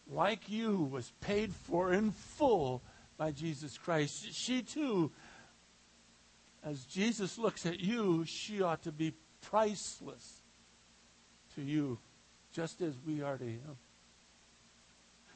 like 0.09 0.49
you, 0.49 0.89
was 0.91 1.11
paid 1.21 1.53
for 1.53 1.93
in 1.93 2.11
full 2.11 2.81
by 3.17 3.31
Jesus 3.31 3.77
Christ. 3.77 4.33
She 4.33 4.61
too 4.61 5.11
as 6.63 6.85
Jesus 6.85 7.37
looks 7.37 7.65
at 7.65 7.79
you, 7.79 8.23
she 8.25 8.61
ought 8.61 8.83
to 8.83 8.91
be 8.91 9.13
priceless 9.41 10.43
to 11.55 11.61
you, 11.61 11.97
just 12.51 12.81
as 12.81 12.93
we 13.05 13.21
are 13.21 13.37
to 13.37 13.43
him. 13.43 13.77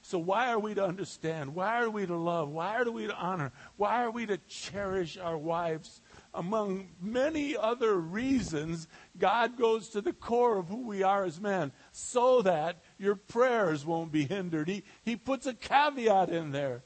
So, 0.04 0.20
why 0.20 0.52
are 0.52 0.60
we 0.60 0.76
to 0.76 0.86
understand? 0.86 1.56
Why 1.56 1.82
are 1.82 1.90
we 1.90 2.06
to 2.06 2.16
love? 2.16 2.50
Why 2.50 2.78
are 2.78 2.92
we 2.92 3.08
to 3.08 3.16
honor? 3.16 3.52
Why 3.76 4.04
are 4.04 4.12
we 4.12 4.28
to 4.28 4.38
cherish 4.48 5.18
our 5.18 5.38
wives? 5.38 6.00
Among 6.36 6.90
many 7.02 7.56
other 7.56 7.96
reasons, 7.96 8.88
God 9.18 9.58
goes 9.58 9.90
to 9.90 10.02
the 10.02 10.14
core 10.14 10.58
of 10.58 10.68
who 10.68 10.86
we 10.86 11.02
are 11.02 11.24
as 11.24 11.40
men 11.40 11.72
so 11.92 12.42
that 12.42 12.84
your 12.98 13.16
prayers 13.16 13.86
won't 13.86 14.12
be 14.12 14.26
hindered. 14.26 14.68
He, 14.68 14.84
he 15.04 15.16
puts 15.16 15.46
a 15.46 15.54
caveat 15.54 16.30
in 16.30 16.52
there. 16.52 16.84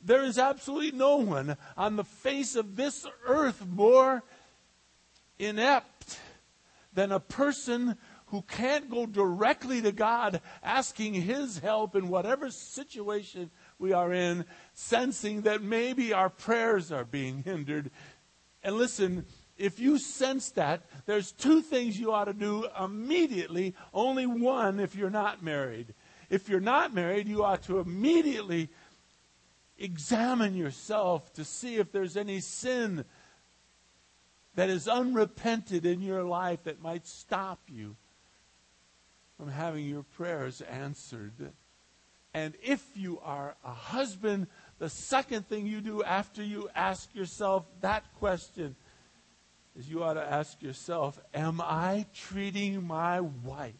There 0.00 0.22
is 0.22 0.38
absolutely 0.38 0.96
no 0.96 1.16
one 1.16 1.56
on 1.76 1.96
the 1.96 2.04
face 2.04 2.54
of 2.54 2.76
this 2.76 3.04
earth 3.26 3.66
more 3.66 4.22
inept 5.38 6.20
than 6.92 7.10
a 7.10 7.20
person 7.20 7.96
who 8.26 8.42
can't 8.42 8.90
go 8.90 9.06
directly 9.06 9.80
to 9.82 9.92
God 9.92 10.40
asking 10.62 11.14
His 11.14 11.58
help 11.58 11.94
in 11.94 12.08
whatever 12.08 12.50
situation 12.50 13.50
we 13.78 13.92
are 13.92 14.12
in, 14.12 14.44
sensing 14.74 15.42
that 15.42 15.62
maybe 15.62 16.12
our 16.12 16.28
prayers 16.28 16.92
are 16.92 17.04
being 17.04 17.42
hindered. 17.42 17.90
And 18.62 18.76
listen, 18.76 19.24
if 19.56 19.80
you 19.80 19.98
sense 19.98 20.50
that, 20.52 20.82
there's 21.06 21.32
two 21.32 21.62
things 21.62 21.98
you 21.98 22.12
ought 22.12 22.26
to 22.26 22.32
do 22.32 22.66
immediately, 22.80 23.74
only 23.92 24.26
one 24.26 24.80
if 24.80 24.94
you're 24.94 25.10
not 25.10 25.42
married. 25.42 25.94
If 26.30 26.48
you're 26.48 26.60
not 26.60 26.94
married, 26.94 27.26
you 27.26 27.44
ought 27.44 27.62
to 27.64 27.78
immediately 27.78 28.68
examine 29.78 30.54
yourself 30.54 31.32
to 31.34 31.44
see 31.44 31.76
if 31.76 31.92
there's 31.92 32.16
any 32.16 32.40
sin 32.40 33.04
that 34.54 34.68
is 34.68 34.88
unrepented 34.88 35.86
in 35.86 36.02
your 36.02 36.24
life 36.24 36.64
that 36.64 36.82
might 36.82 37.06
stop 37.06 37.60
you 37.68 37.96
from 39.36 39.48
having 39.48 39.86
your 39.86 40.02
prayers 40.02 40.60
answered. 40.62 41.52
And 42.34 42.54
if 42.62 42.84
you 42.94 43.20
are 43.20 43.54
a 43.64 43.72
husband, 43.72 44.48
the 44.78 44.88
second 44.88 45.48
thing 45.48 45.66
you 45.66 45.80
do 45.80 46.02
after 46.02 46.42
you 46.42 46.68
ask 46.74 47.14
yourself 47.14 47.66
that 47.80 48.04
question 48.18 48.76
is 49.76 49.88
you 49.88 50.02
ought 50.02 50.14
to 50.14 50.22
ask 50.22 50.60
yourself, 50.62 51.20
Am 51.32 51.60
I 51.60 52.06
treating 52.14 52.84
my 52.86 53.20
wife, 53.20 53.74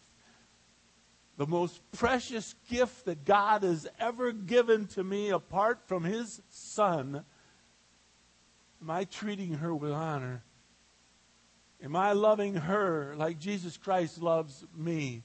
the 1.37 1.47
most 1.47 1.81
precious 1.93 2.55
gift 2.71 3.05
that 3.05 3.25
God 3.25 3.63
has 3.63 3.87
ever 3.99 4.33
given 4.33 4.87
to 4.89 5.05
me 5.05 5.31
apart 5.31 5.81
from 5.87 6.05
his 6.05 6.41
son, 6.51 7.25
am 8.81 8.91
I 8.91 9.05
treating 9.05 9.55
her 9.55 9.75
with 9.75 9.93
honor? 9.93 10.45
Am 11.83 11.95
I 11.95 12.13
loving 12.13 12.55
her 12.55 13.15
like 13.17 13.39
Jesus 13.39 13.77
Christ 13.77 14.21
loves 14.21 14.65
me? 14.77 15.23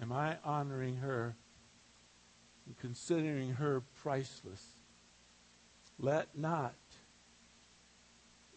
Am 0.00 0.12
I 0.12 0.36
honoring 0.44 0.96
her 0.96 1.36
and 2.68 2.78
considering 2.78 3.54
her 3.54 3.82
priceless? 4.02 4.64
Let 5.98 6.38
not, 6.38 6.74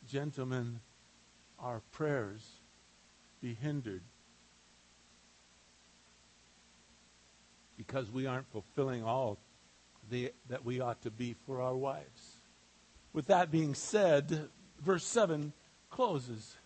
gentlemen, 0.08 0.82
our 1.58 1.82
prayers 1.91 2.45
be 3.41 3.56
hindered 3.56 4.04
because 7.78 8.12
we 8.12 8.28
aren't 8.28 8.52
fulfilling 8.52 9.04
all 9.04 9.39
the, 10.10 10.32
that 10.50 10.65
we 10.65 10.82
ought 10.82 11.02
to 11.02 11.10
be 11.10 11.36
for 11.45 11.62
our 11.62 11.76
wives. 11.76 12.36
With 13.13 13.28
that 13.28 13.50
being 13.50 13.74
said, 13.74 14.50
verse 14.80 15.06
7 15.06 15.54
closes. 15.89 16.58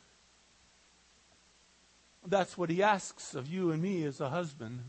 That's 2.26 2.58
what 2.58 2.70
he 2.70 2.82
asks 2.82 3.36
of 3.36 3.48
you 3.48 3.72
and 3.72 3.82
me 3.82 4.04
as 4.04 4.20
a 4.20 4.30
husband. 4.30 4.82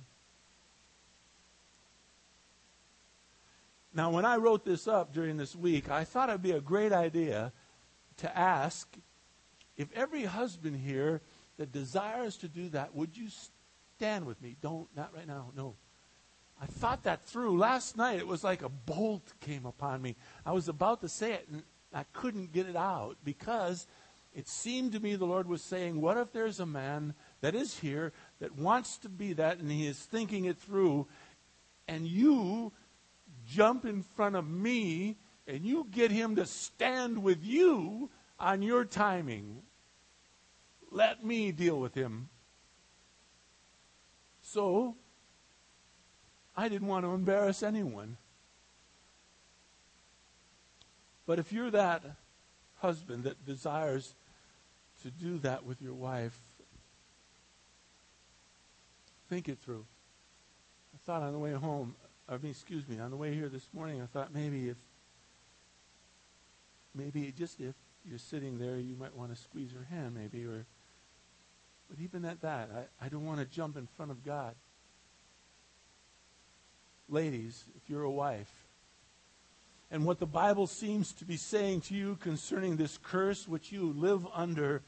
Now, 3.97 4.11
when 4.11 4.27
I 4.27 4.37
wrote 4.37 4.67
this 4.67 4.87
up 4.87 5.15
during 5.15 5.39
this 5.39 5.57
week, 5.57 5.91
I 5.91 6.05
thought 6.05 6.29
it'd 6.29 6.43
be 6.43 6.51
a 6.51 6.61
great 6.61 6.93
idea 6.93 7.51
to 8.19 8.39
ask 8.39 8.95
if 9.79 9.91
every 9.95 10.25
husband 10.25 10.77
here 10.77 11.23
that 11.57 11.73
desires 11.73 12.37
to 12.39 12.49
do 12.49 12.69
that, 12.69 12.95
would 12.95 13.17
you 13.17 13.29
stand 13.97 14.27
with 14.27 14.43
me? 14.43 14.55
Don't, 14.61 14.87
not 14.95 15.15
right 15.15 15.27
now, 15.27 15.51
no. 15.57 15.77
I 16.61 16.67
thought 16.67 17.05
that 17.05 17.25
through. 17.25 17.57
Last 17.57 17.97
night, 17.97 18.19
it 18.19 18.27
was 18.27 18.45
like 18.45 18.61
a 18.61 18.69
bolt 18.69 19.33
came 19.41 19.65
upon 19.65 20.03
me. 20.03 20.17
I 20.45 20.53
was 20.53 20.69
about 20.69 21.01
to 21.01 21.09
say 21.09 21.33
it, 21.33 21.49
and 21.51 21.63
I 21.95 22.05
couldn't 22.13 22.53
get 22.53 22.69
it 22.69 22.77
out 22.77 23.17
because 23.25 23.87
it 24.35 24.47
seemed 24.47 24.93
to 24.93 25.01
me 25.01 25.17
the 25.17 25.25
Lord 25.25 25.49
was 25.49 25.63
saying, 25.63 26.03
What 26.03 26.19
if 26.19 26.33
there's 26.33 26.61
a 26.61 26.67
man 26.67 27.15
that 27.41 27.55
is 27.55 27.79
here 27.79 28.13
that 28.41 28.59
wants 28.59 28.99
to 28.99 29.09
be 29.09 29.33
that 29.33 29.59
and 29.59 29.71
he 29.71 29.87
is 29.87 29.99
thinking 29.99 30.45
it 30.45 30.59
through, 30.59 31.07
and 31.89 32.07
you 32.07 32.73
jump 33.49 33.85
in 33.85 34.03
front 34.03 34.37
of 34.37 34.49
me 34.49 35.17
and 35.47 35.65
you 35.65 35.87
get 35.91 36.11
him 36.11 36.37
to 36.37 36.47
stand 36.47 37.23
with 37.23 37.45
you 37.45 38.11
on 38.39 38.63
your 38.63 38.85
timing. 38.85 39.63
Let 40.91 41.25
me 41.25 41.53
deal 41.53 41.79
with 41.79 41.95
him. 41.95 42.29
So, 44.43 44.97
I 46.57 46.69
didn't 46.69 46.89
want 46.89 47.05
to 47.05 47.11
embarrass 47.11 47.63
anyone. 47.63 48.17
But 51.27 51.39
if 51.39 51.53
you're 51.53 51.71
that 51.73 52.03
husband 52.79 53.25
that 53.25 53.45
desires 53.45 54.15
to 55.03 55.11
do 55.11 55.39
that 55.39 55.65
with 55.65 55.83
your 55.83 55.95
wife, 55.95 56.39
think 59.29 59.49
it 59.49 59.59
through. 59.59 59.85
I 60.95 60.99
thought 61.05 61.23
on 61.23 61.33
the 61.33 61.39
way 61.39 61.53
home, 61.53 61.95
I 62.29 62.39
mean, 62.39 62.51
excuse 62.51 62.89
me, 62.89 62.99
on 62.99 63.11
the 63.11 63.17
way 63.17 63.33
here 63.35 63.49
this 63.49 63.69
morning, 63.73 64.03
I 64.03 64.07
thought 64.07 64.35
maybe 64.35 64.69
if, 64.69 64.77
maybe 66.95 67.33
just 67.37 67.61
if 67.61 67.75
you're 68.05 68.19
sitting 68.19 68.59
there, 68.59 68.77
you 68.77 68.97
might 68.97 69.17
want 69.17 69.35
to 69.35 69.41
squeeze 69.41 69.71
her 69.73 69.87
hand, 69.95 70.15
maybe, 70.15 70.45
or, 70.45 70.67
but 71.89 72.01
even 72.01 72.25
at 72.25 72.41
that, 72.43 72.71
I, 73.01 73.07
I 73.07 73.09
don't 73.09 73.25
want 73.25 73.39
to 73.39 73.45
jump 73.45 73.77
in 73.77 73.87
front 73.97 74.11
of 74.11 74.25
God. 74.25 74.57
Ladies, 77.09 77.65
if 77.77 77.89
you're 77.89 78.03
a 78.03 78.11
wife, 78.11 78.51
and 79.93 80.05
what 80.05 80.19
the 80.19 80.27
Bible 80.27 80.67
seems 80.67 81.13
to 81.15 81.25
be 81.25 81.37
saying 81.37 81.83
to 81.83 81.95
you 81.95 82.17
concerning 82.17 82.77
this 82.77 82.99
curse 82.99 83.47
which 83.47 83.71
you 83.71 83.93
live 83.93 84.27
under, 84.35 84.83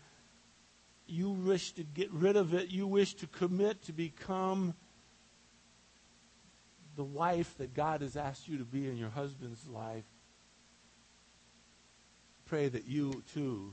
you 1.06 1.30
wish 1.30 1.70
to 1.72 1.84
get 1.84 2.10
rid 2.12 2.34
of 2.36 2.52
it. 2.52 2.70
You 2.70 2.88
wish 2.88 3.14
to 3.14 3.28
commit 3.28 3.84
to 3.84 3.92
become 3.92 4.74
the 6.98 7.04
wife 7.04 7.56
that 7.58 7.74
God 7.74 8.02
has 8.02 8.16
asked 8.16 8.48
you 8.48 8.58
to 8.58 8.64
be 8.64 8.88
in 8.88 8.96
your 8.96 9.10
husband's 9.10 9.68
life. 9.68 10.02
Pray 12.44 12.68
that 12.68 12.86
you 12.86 13.22
too 13.32 13.72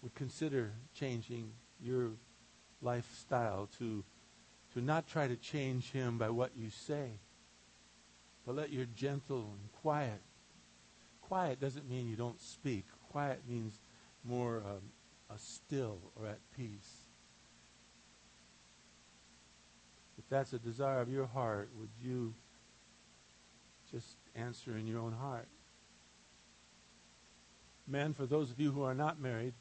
would 0.00 0.14
consider 0.14 0.72
changing 0.94 1.52
your 1.78 2.12
lifestyle 2.80 3.68
to, 3.78 4.02
to 4.72 4.80
not 4.80 5.06
try 5.08 5.28
to 5.28 5.36
change 5.36 5.92
him 5.92 6.16
by 6.16 6.30
what 6.30 6.52
you 6.56 6.70
say, 6.70 7.10
but 8.46 8.56
let 8.56 8.72
your 8.72 8.86
gentle 8.96 9.40
and 9.60 9.72
quiet. 9.82 10.22
Quiet 11.20 11.60
doesn't 11.60 11.88
mean 11.88 12.08
you 12.08 12.16
don't 12.16 12.40
speak. 12.40 12.86
Quiet 13.12 13.42
means 13.46 13.78
more 14.24 14.62
um, 14.66 14.80
a 15.28 15.38
still 15.38 15.98
or 16.16 16.26
at 16.26 16.38
peace. 16.56 17.04
If 20.19 20.19
that's 20.30 20.52
a 20.52 20.58
desire 20.58 21.00
of 21.00 21.10
your 21.10 21.26
heart, 21.26 21.70
would 21.78 21.90
you 22.00 22.34
just 23.90 24.16
answer 24.34 24.76
in 24.76 24.86
your 24.86 25.00
own 25.00 25.12
heart? 25.12 25.48
Men, 27.86 28.14
for 28.14 28.26
those 28.26 28.50
of 28.50 28.60
you 28.60 28.70
who 28.70 28.82
are 28.82 28.94
not 28.94 29.20
married, 29.20 29.54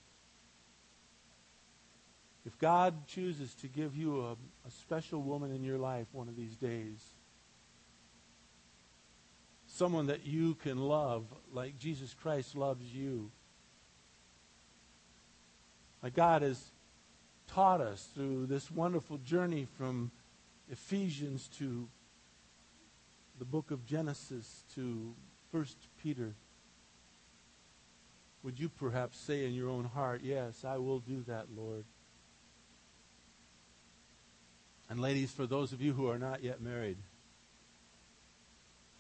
if 2.46 2.58
God 2.60 3.08
chooses 3.08 3.54
to 3.56 3.68
give 3.68 3.96
you 3.96 4.22
a, 4.22 4.32
a 4.68 4.72
special 4.72 5.22
woman 5.22 5.52
in 5.52 5.64
your 5.64 5.78
life 5.78 6.08
one 6.12 6.28
of 6.28 6.36
these 6.36 6.56
days, 6.56 7.04
someone 9.68 10.08
that 10.08 10.26
you 10.26 10.56
can 10.56 10.78
love 10.78 11.26
like 11.52 11.78
Jesus 11.78 12.14
Christ 12.14 12.56
loves 12.56 12.86
you, 12.94 13.32
Like 16.02 16.16
God 16.16 16.42
has 16.42 16.72
taught 17.48 17.82
us 17.82 18.08
through 18.14 18.46
this 18.46 18.72
wonderful 18.72 19.18
journey 19.18 19.68
from 19.78 20.12
Ephesians 20.70 21.48
to 21.58 21.88
the 23.40 23.46
book 23.46 23.72
of 23.72 23.86
Genesis 23.86 24.64
to 24.76 25.16
First 25.52 25.78
Peter. 26.04 26.36
Would 28.44 28.60
you 28.60 28.70
perhaps 28.70 29.18
say 29.18 29.46
in 29.46 29.54
your 29.54 29.70
own 29.70 29.86
heart, 29.86 30.22
Yes, 30.24 30.64
I 30.64 30.78
will 30.78 31.00
do 31.00 31.24
that, 31.28 31.48
Lord? 31.56 31.86
And 34.90 35.00
ladies, 35.00 35.32
for 35.32 35.46
those 35.46 35.74
of 35.74 35.82
you 35.82 35.94
who 35.94 36.10
are 36.10 36.20
not 36.20 36.44
yet 36.44 36.62
married, 36.62 36.98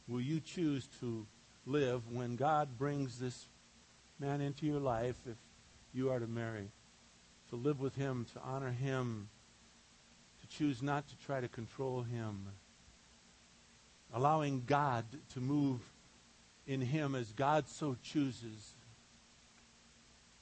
will 0.08 0.21
you 0.21 0.39
choose 0.39 0.88
to 0.99 1.25
live 1.65 2.12
when 2.12 2.36
God 2.36 2.77
brings 2.77 3.19
this 3.19 3.47
man 4.19 4.41
into 4.41 4.65
your 4.65 4.79
life? 4.79 5.15
If 5.25 5.38
you 5.93 6.12
are 6.12 6.19
to 6.19 6.27
marry, 6.27 6.69
to 7.49 7.55
live 7.55 7.79
with 7.79 7.95
him, 7.95 8.25
to 8.34 8.41
honor 8.41 8.71
him, 8.71 9.29
choose 10.49 10.81
not 10.81 11.07
to 11.07 11.17
try 11.17 11.39
to 11.39 11.47
control 11.47 12.01
him, 12.01 12.47
allowing 14.13 14.63
God 14.65 15.05
to 15.33 15.39
move 15.39 15.81
in 16.67 16.81
him 16.81 17.15
as 17.15 17.31
God 17.31 17.67
so 17.67 17.95
chooses. 18.03 18.73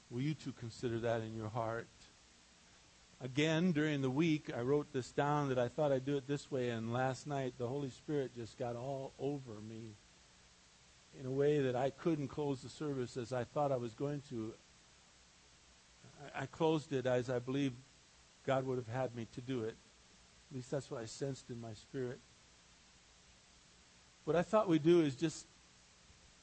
Will 0.09 0.21
you 0.21 0.33
two 0.33 0.53
consider 0.53 0.99
that 0.99 1.21
in 1.21 1.35
your 1.35 1.49
heart? 1.49 1.87
Again, 3.19 3.71
during 3.71 4.01
the 4.01 4.11
week, 4.11 4.51
I 4.55 4.61
wrote 4.61 4.93
this 4.93 5.11
down 5.11 5.49
that 5.49 5.57
I 5.57 5.69
thought 5.69 5.91
I'd 5.91 6.05
do 6.05 6.17
it 6.17 6.27
this 6.27 6.51
way, 6.51 6.69
and 6.69 6.93
last 6.93 7.25
night 7.25 7.53
the 7.57 7.67
Holy 7.67 7.89
Spirit 7.89 8.35
just 8.35 8.57
got 8.57 8.75
all 8.75 9.13
over 9.17 9.59
me 9.67 9.95
in 11.19 11.25
a 11.25 11.31
way 11.31 11.61
that 11.61 11.75
I 11.75 11.89
couldn't 11.89 12.27
close 12.27 12.61
the 12.61 12.69
service 12.69 13.17
as 13.17 13.33
I 13.33 13.43
thought 13.43 13.71
I 13.71 13.77
was 13.77 13.93
going 13.95 14.21
to. 14.29 14.53
I, 16.35 16.45
closed 16.45 16.93
it 16.93 17.05
as 17.05 17.29
I 17.29 17.39
believe 17.39 17.73
God 18.45 18.65
would 18.65 18.77
have 18.77 18.87
had 18.87 19.15
me 19.15 19.27
to 19.33 19.41
do 19.41 19.63
it. 19.63 19.75
At 20.49 20.55
least 20.55 20.71
that's 20.71 20.89
what 20.89 21.01
I 21.01 21.05
sensed 21.05 21.49
in 21.49 21.59
my 21.59 21.73
spirit. 21.73 22.19
What 24.23 24.35
I 24.35 24.41
thought 24.41 24.67
we'd 24.67 24.83
do 24.83 25.01
is 25.01 25.15
just 25.15 25.45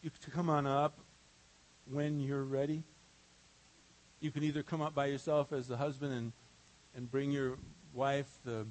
you 0.03 0.11
to 0.23 0.31
come 0.31 0.51
on 0.51 0.67
up 0.67 0.99
when 1.90 2.21
you're 2.21 2.45
ready. 2.45 2.83
You 4.21 4.31
can 4.31 4.43
either 4.43 4.62
come 4.62 4.83
up 4.83 4.95
by 4.95 5.07
yourself 5.07 5.53
as 5.53 5.67
the 5.67 5.77
husband 5.77 6.12
and, 6.12 6.33
and 6.95 7.11
bring 7.11 7.31
your 7.31 7.59
wife 7.95 8.29
the, 8.45 8.67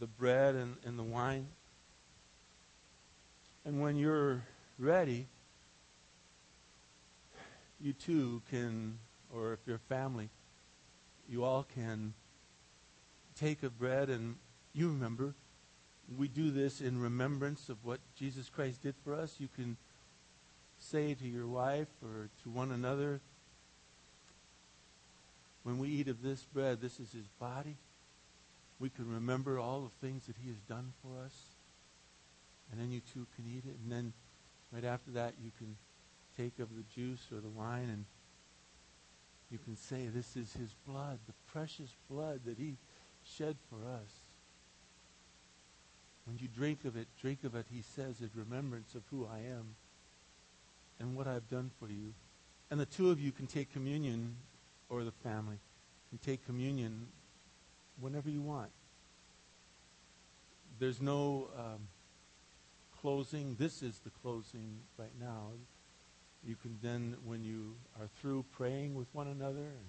the 0.00 0.06
bread 0.06 0.54
and, 0.54 0.76
and 0.84 0.98
the 0.98 1.04
wine. 1.04 1.46
And 3.64 3.80
when 3.80 3.96
you're 3.96 4.42
ready, 4.78 5.26
you 7.80 7.92
too 7.92 8.42
can, 8.50 8.98
or 9.34 9.52
if 9.52 9.60
you're 9.66 9.78
family, 9.78 10.28
you 11.28 11.44
all 11.44 11.66
can 11.74 12.14
take 13.40 13.62
of 13.62 13.78
bread 13.78 14.08
and 14.08 14.36
you 14.72 14.88
remember, 14.88 15.34
we 16.16 16.28
do 16.28 16.50
this 16.50 16.80
in 16.80 17.00
remembrance 17.00 17.68
of 17.68 17.84
what 17.84 18.00
Jesus 18.16 18.48
Christ 18.48 18.82
did 18.82 18.94
for 19.04 19.14
us. 19.14 19.36
You 19.38 19.48
can 19.54 19.76
say 20.78 21.14
to 21.14 21.26
your 21.26 21.46
wife 21.46 21.88
or 22.02 22.28
to 22.42 22.50
one 22.50 22.70
another, 22.70 23.20
when 25.62 25.78
we 25.78 25.88
eat 25.88 26.08
of 26.08 26.22
this 26.22 26.44
bread, 26.52 26.80
this 26.80 26.98
is 27.00 27.12
his 27.12 27.26
body. 27.38 27.76
We 28.78 28.88
can 28.88 29.12
remember 29.12 29.58
all 29.58 29.80
the 29.82 30.06
things 30.06 30.26
that 30.26 30.36
he 30.42 30.48
has 30.48 30.58
done 30.68 30.92
for 31.02 31.24
us. 31.24 31.34
And 32.70 32.80
then 32.80 32.90
you 32.90 33.00
too 33.12 33.26
can 33.36 33.44
eat 33.46 33.64
it. 33.66 33.76
And 33.82 33.92
then 33.92 34.12
Right 34.72 34.84
after 34.84 35.10
that, 35.12 35.34
you 35.42 35.50
can 35.58 35.76
take 36.36 36.58
of 36.60 36.68
the 36.76 36.84
juice 36.94 37.26
or 37.32 37.40
the 37.40 37.48
wine 37.48 37.88
and 37.90 38.04
you 39.50 39.58
can 39.58 39.76
say, 39.76 40.06
This 40.06 40.36
is 40.36 40.52
his 40.52 40.70
blood, 40.86 41.18
the 41.26 41.34
precious 41.52 41.90
blood 42.08 42.40
that 42.44 42.56
he 42.56 42.76
shed 43.36 43.56
for 43.68 43.76
us. 43.76 44.10
When 46.26 46.38
you 46.38 46.48
drink 46.48 46.84
of 46.84 46.96
it, 46.96 47.08
drink 47.20 47.44
of 47.44 47.54
it, 47.54 47.66
he 47.72 47.82
says, 47.82 48.20
in 48.20 48.30
remembrance 48.34 48.94
of 48.94 49.02
who 49.10 49.26
I 49.26 49.38
am 49.38 49.74
and 50.98 51.16
what 51.16 51.26
I've 51.26 51.48
done 51.48 51.70
for 51.80 51.88
you. 51.88 52.12
And 52.70 52.78
the 52.78 52.86
two 52.86 53.10
of 53.10 53.18
you 53.18 53.32
can 53.32 53.46
take 53.46 53.72
communion, 53.72 54.36
or 54.88 55.02
the 55.02 55.10
family 55.10 55.58
can 56.10 56.18
take 56.18 56.44
communion 56.46 57.08
whenever 58.00 58.30
you 58.30 58.42
want. 58.42 58.70
There's 60.78 61.00
no. 61.00 61.48
Um, 61.58 61.88
closing. 63.00 63.56
This 63.58 63.82
is 63.82 63.98
the 64.00 64.10
closing 64.22 64.80
right 64.98 65.12
now. 65.20 65.48
You 66.46 66.56
can 66.56 66.78
then, 66.82 67.16
when 67.24 67.44
you 67.44 67.74
are 67.98 68.08
through 68.20 68.44
praying 68.52 68.94
with 68.94 69.06
one 69.12 69.28
another 69.28 69.58
and 69.60 69.86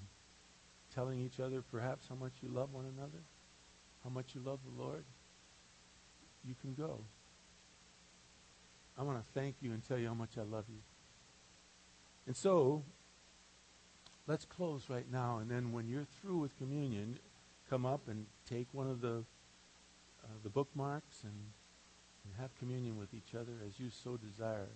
telling 0.93 1.19
each 1.19 1.39
other 1.39 1.61
perhaps 1.61 2.07
how 2.07 2.15
much 2.15 2.33
you 2.41 2.49
love 2.49 2.73
one 2.73 2.85
another, 2.85 3.23
how 4.03 4.09
much 4.09 4.35
you 4.35 4.41
love 4.41 4.59
the 4.63 4.81
Lord, 4.81 5.05
you 6.43 6.55
can 6.59 6.73
go. 6.73 6.99
I 8.97 9.03
want 9.03 9.17
to 9.17 9.39
thank 9.39 9.55
you 9.61 9.71
and 9.71 9.83
tell 9.83 9.97
you 9.97 10.07
how 10.07 10.13
much 10.13 10.37
I 10.37 10.41
love 10.43 10.65
you. 10.67 10.79
And 12.27 12.35
so, 12.35 12.83
let's 14.27 14.45
close 14.45 14.89
right 14.89 15.09
now. 15.11 15.39
And 15.39 15.49
then 15.49 15.71
when 15.71 15.87
you're 15.87 16.07
through 16.21 16.37
with 16.37 16.57
communion, 16.57 17.17
come 17.69 17.85
up 17.85 18.07
and 18.07 18.25
take 18.49 18.67
one 18.73 18.89
of 18.89 19.01
the 19.01 19.23
uh, 20.23 20.27
the 20.43 20.49
bookmarks 20.49 21.23
and 21.23 21.33
and 22.25 22.33
have 22.39 22.55
communion 22.59 22.97
with 22.97 23.13
each 23.13 23.33
other 23.33 23.53
as 23.65 23.79
you 23.79 23.89
so 23.89 24.17
desire. 24.17 24.69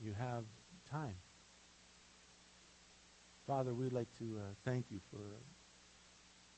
You 0.00 0.14
have 0.18 0.44
time. 0.90 1.16
Father, 3.52 3.74
we'd 3.74 3.92
like 3.92 4.08
to 4.16 4.38
uh, 4.38 4.54
thank 4.64 4.86
you 4.88 4.98
for 5.10 5.20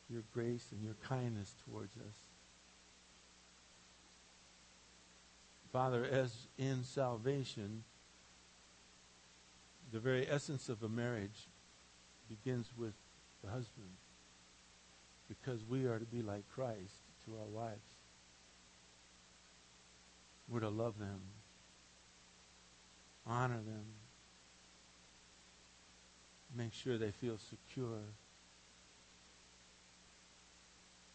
your 0.09 0.23
grace 0.33 0.69
and 0.71 0.81
your 0.81 0.95
kindness 1.03 1.53
towards 1.65 1.97
us. 1.97 2.15
Father, 5.73 6.05
as 6.05 6.47
in 6.57 6.85
salvation, 6.85 7.83
the 9.91 9.99
very 9.99 10.31
essence 10.31 10.69
of 10.69 10.85
a 10.85 10.89
marriage 10.89 11.49
begins 12.29 12.71
with 12.77 12.95
the 13.43 13.51
husband 13.51 13.91
because 15.29 15.65
we 15.69 15.87
are 15.87 15.99
to 15.99 16.05
be 16.05 16.23
like 16.23 16.49
Christ 16.49 16.95
to 17.25 17.33
our 17.35 17.49
wives. 17.49 17.91
We're 20.49 20.61
to 20.61 20.69
love 20.69 21.01
them, 21.01 21.23
honor 23.27 23.57
them, 23.67 23.87
make 26.57 26.73
sure 26.73 26.99
they 26.99 27.11
feel 27.11 27.39
secure. 27.39 28.01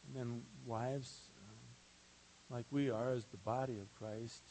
And 0.08 0.15
then 0.15 0.41
wives, 0.65 1.30
uh, 1.38 2.56
like 2.56 2.65
we 2.71 2.89
are 2.89 3.12
as 3.12 3.25
the 3.25 3.38
body 3.38 3.78
of 3.80 3.93
Christ, 3.97 4.41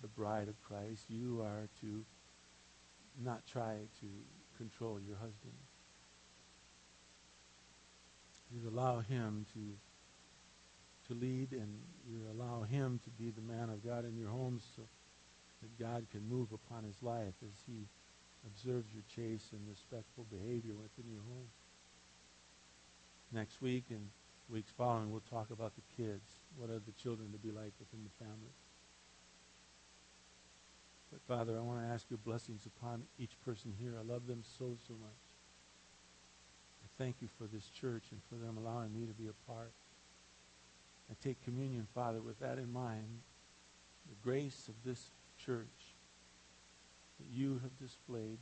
the 0.00 0.08
bride 0.08 0.48
of 0.48 0.60
Christ, 0.62 1.04
you 1.08 1.42
are 1.42 1.68
to 1.80 2.04
not 3.22 3.46
try 3.46 3.76
to 4.00 4.06
control 4.56 4.98
your 5.06 5.16
husband. 5.16 5.54
You 8.54 8.68
allow 8.68 9.00
him 9.00 9.46
to 9.54 9.60
to 11.08 11.14
lead 11.14 11.52
and 11.52 11.80
you 12.08 12.20
allow 12.32 12.62
him 12.62 13.00
to 13.04 13.10
be 13.10 13.30
the 13.30 13.40
man 13.40 13.70
of 13.70 13.84
God 13.84 14.04
in 14.04 14.16
your 14.16 14.28
homes 14.28 14.62
so 14.76 14.82
that 15.60 15.78
God 15.78 16.06
can 16.12 16.28
move 16.28 16.48
upon 16.52 16.84
his 16.84 17.02
life 17.02 17.34
as 17.42 17.54
he 17.66 17.86
observes 18.46 18.92
your 18.92 19.04
chaste 19.08 19.52
and 19.52 19.60
respectful 19.68 20.26
behavior 20.30 20.74
within 20.74 21.10
your 21.10 21.22
home. 21.22 21.48
Next 23.32 23.62
week 23.62 23.84
and 23.90 24.08
weeks 24.48 24.70
following, 24.76 25.10
we'll 25.10 25.22
talk 25.30 25.50
about 25.50 25.72
the 25.74 26.02
kids. 26.02 26.28
What 26.56 26.70
are 26.70 26.80
the 26.80 26.92
children 27.02 27.32
to 27.32 27.38
be 27.38 27.50
like 27.50 27.72
within 27.78 28.04
the 28.04 28.24
family? 28.24 28.52
But 31.12 31.20
Father, 31.28 31.56
I 31.56 31.60
want 31.60 31.80
to 31.80 31.92
ask 31.92 32.06
your 32.10 32.18
blessings 32.24 32.66
upon 32.66 33.02
each 33.18 33.32
person 33.44 33.72
here. 33.78 33.92
I 33.98 34.02
love 34.02 34.26
them 34.26 34.42
so, 34.58 34.76
so 34.88 34.94
much. 34.94 35.22
I 36.84 36.88
thank 37.02 37.16
you 37.20 37.28
for 37.38 37.44
this 37.44 37.68
church 37.68 38.04
and 38.10 38.20
for 38.28 38.36
them 38.36 38.56
allowing 38.56 38.94
me 38.94 39.06
to 39.06 39.12
be 39.12 39.28
a 39.28 39.50
part. 39.50 39.72
I 41.10 41.14
take 41.22 41.42
communion, 41.44 41.86
Father, 41.94 42.20
with 42.20 42.40
that 42.40 42.58
in 42.58 42.72
mind, 42.72 43.20
the 44.08 44.16
grace 44.22 44.68
of 44.68 44.74
this 44.84 45.10
church 45.44 45.66
that 47.22 47.36
you 47.36 47.60
have 47.62 47.78
displayed 47.78 48.38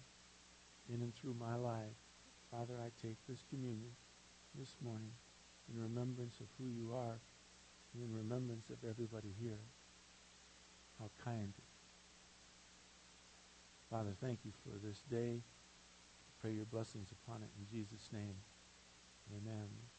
in 0.89 1.03
and 1.03 1.15
through 1.15 1.35
my 1.39 1.57
life. 1.57 1.99
Father, 2.51 2.75
I 2.81 2.91
take 3.07 3.17
this 3.29 3.45
communion 3.51 3.91
this 4.59 4.75
morning 4.83 5.13
in 5.73 5.81
remembrance 5.81 6.41
of 6.41 6.47
who 6.59 6.69
you 6.69 6.93
are 6.95 7.19
and 7.95 8.03
in 8.03 8.15
remembrance 8.15 8.71
of 8.71 8.79
everybody 8.89 9.33
here. 9.41 9.61
How 10.99 11.11
kind. 11.25 11.53
Father, 13.91 14.15
thank 14.21 14.41
you 14.45 14.53
for 14.65 14.79
this 14.87 15.03
day. 15.11 15.41
I 15.41 16.31
pray 16.41 16.53
your 16.53 16.65
blessings 16.65 17.09
upon 17.13 17.43
it 17.43 17.51
in 17.59 17.67
Jesus' 17.67 18.09
name. 18.13 18.35
Amen. 19.37 19.90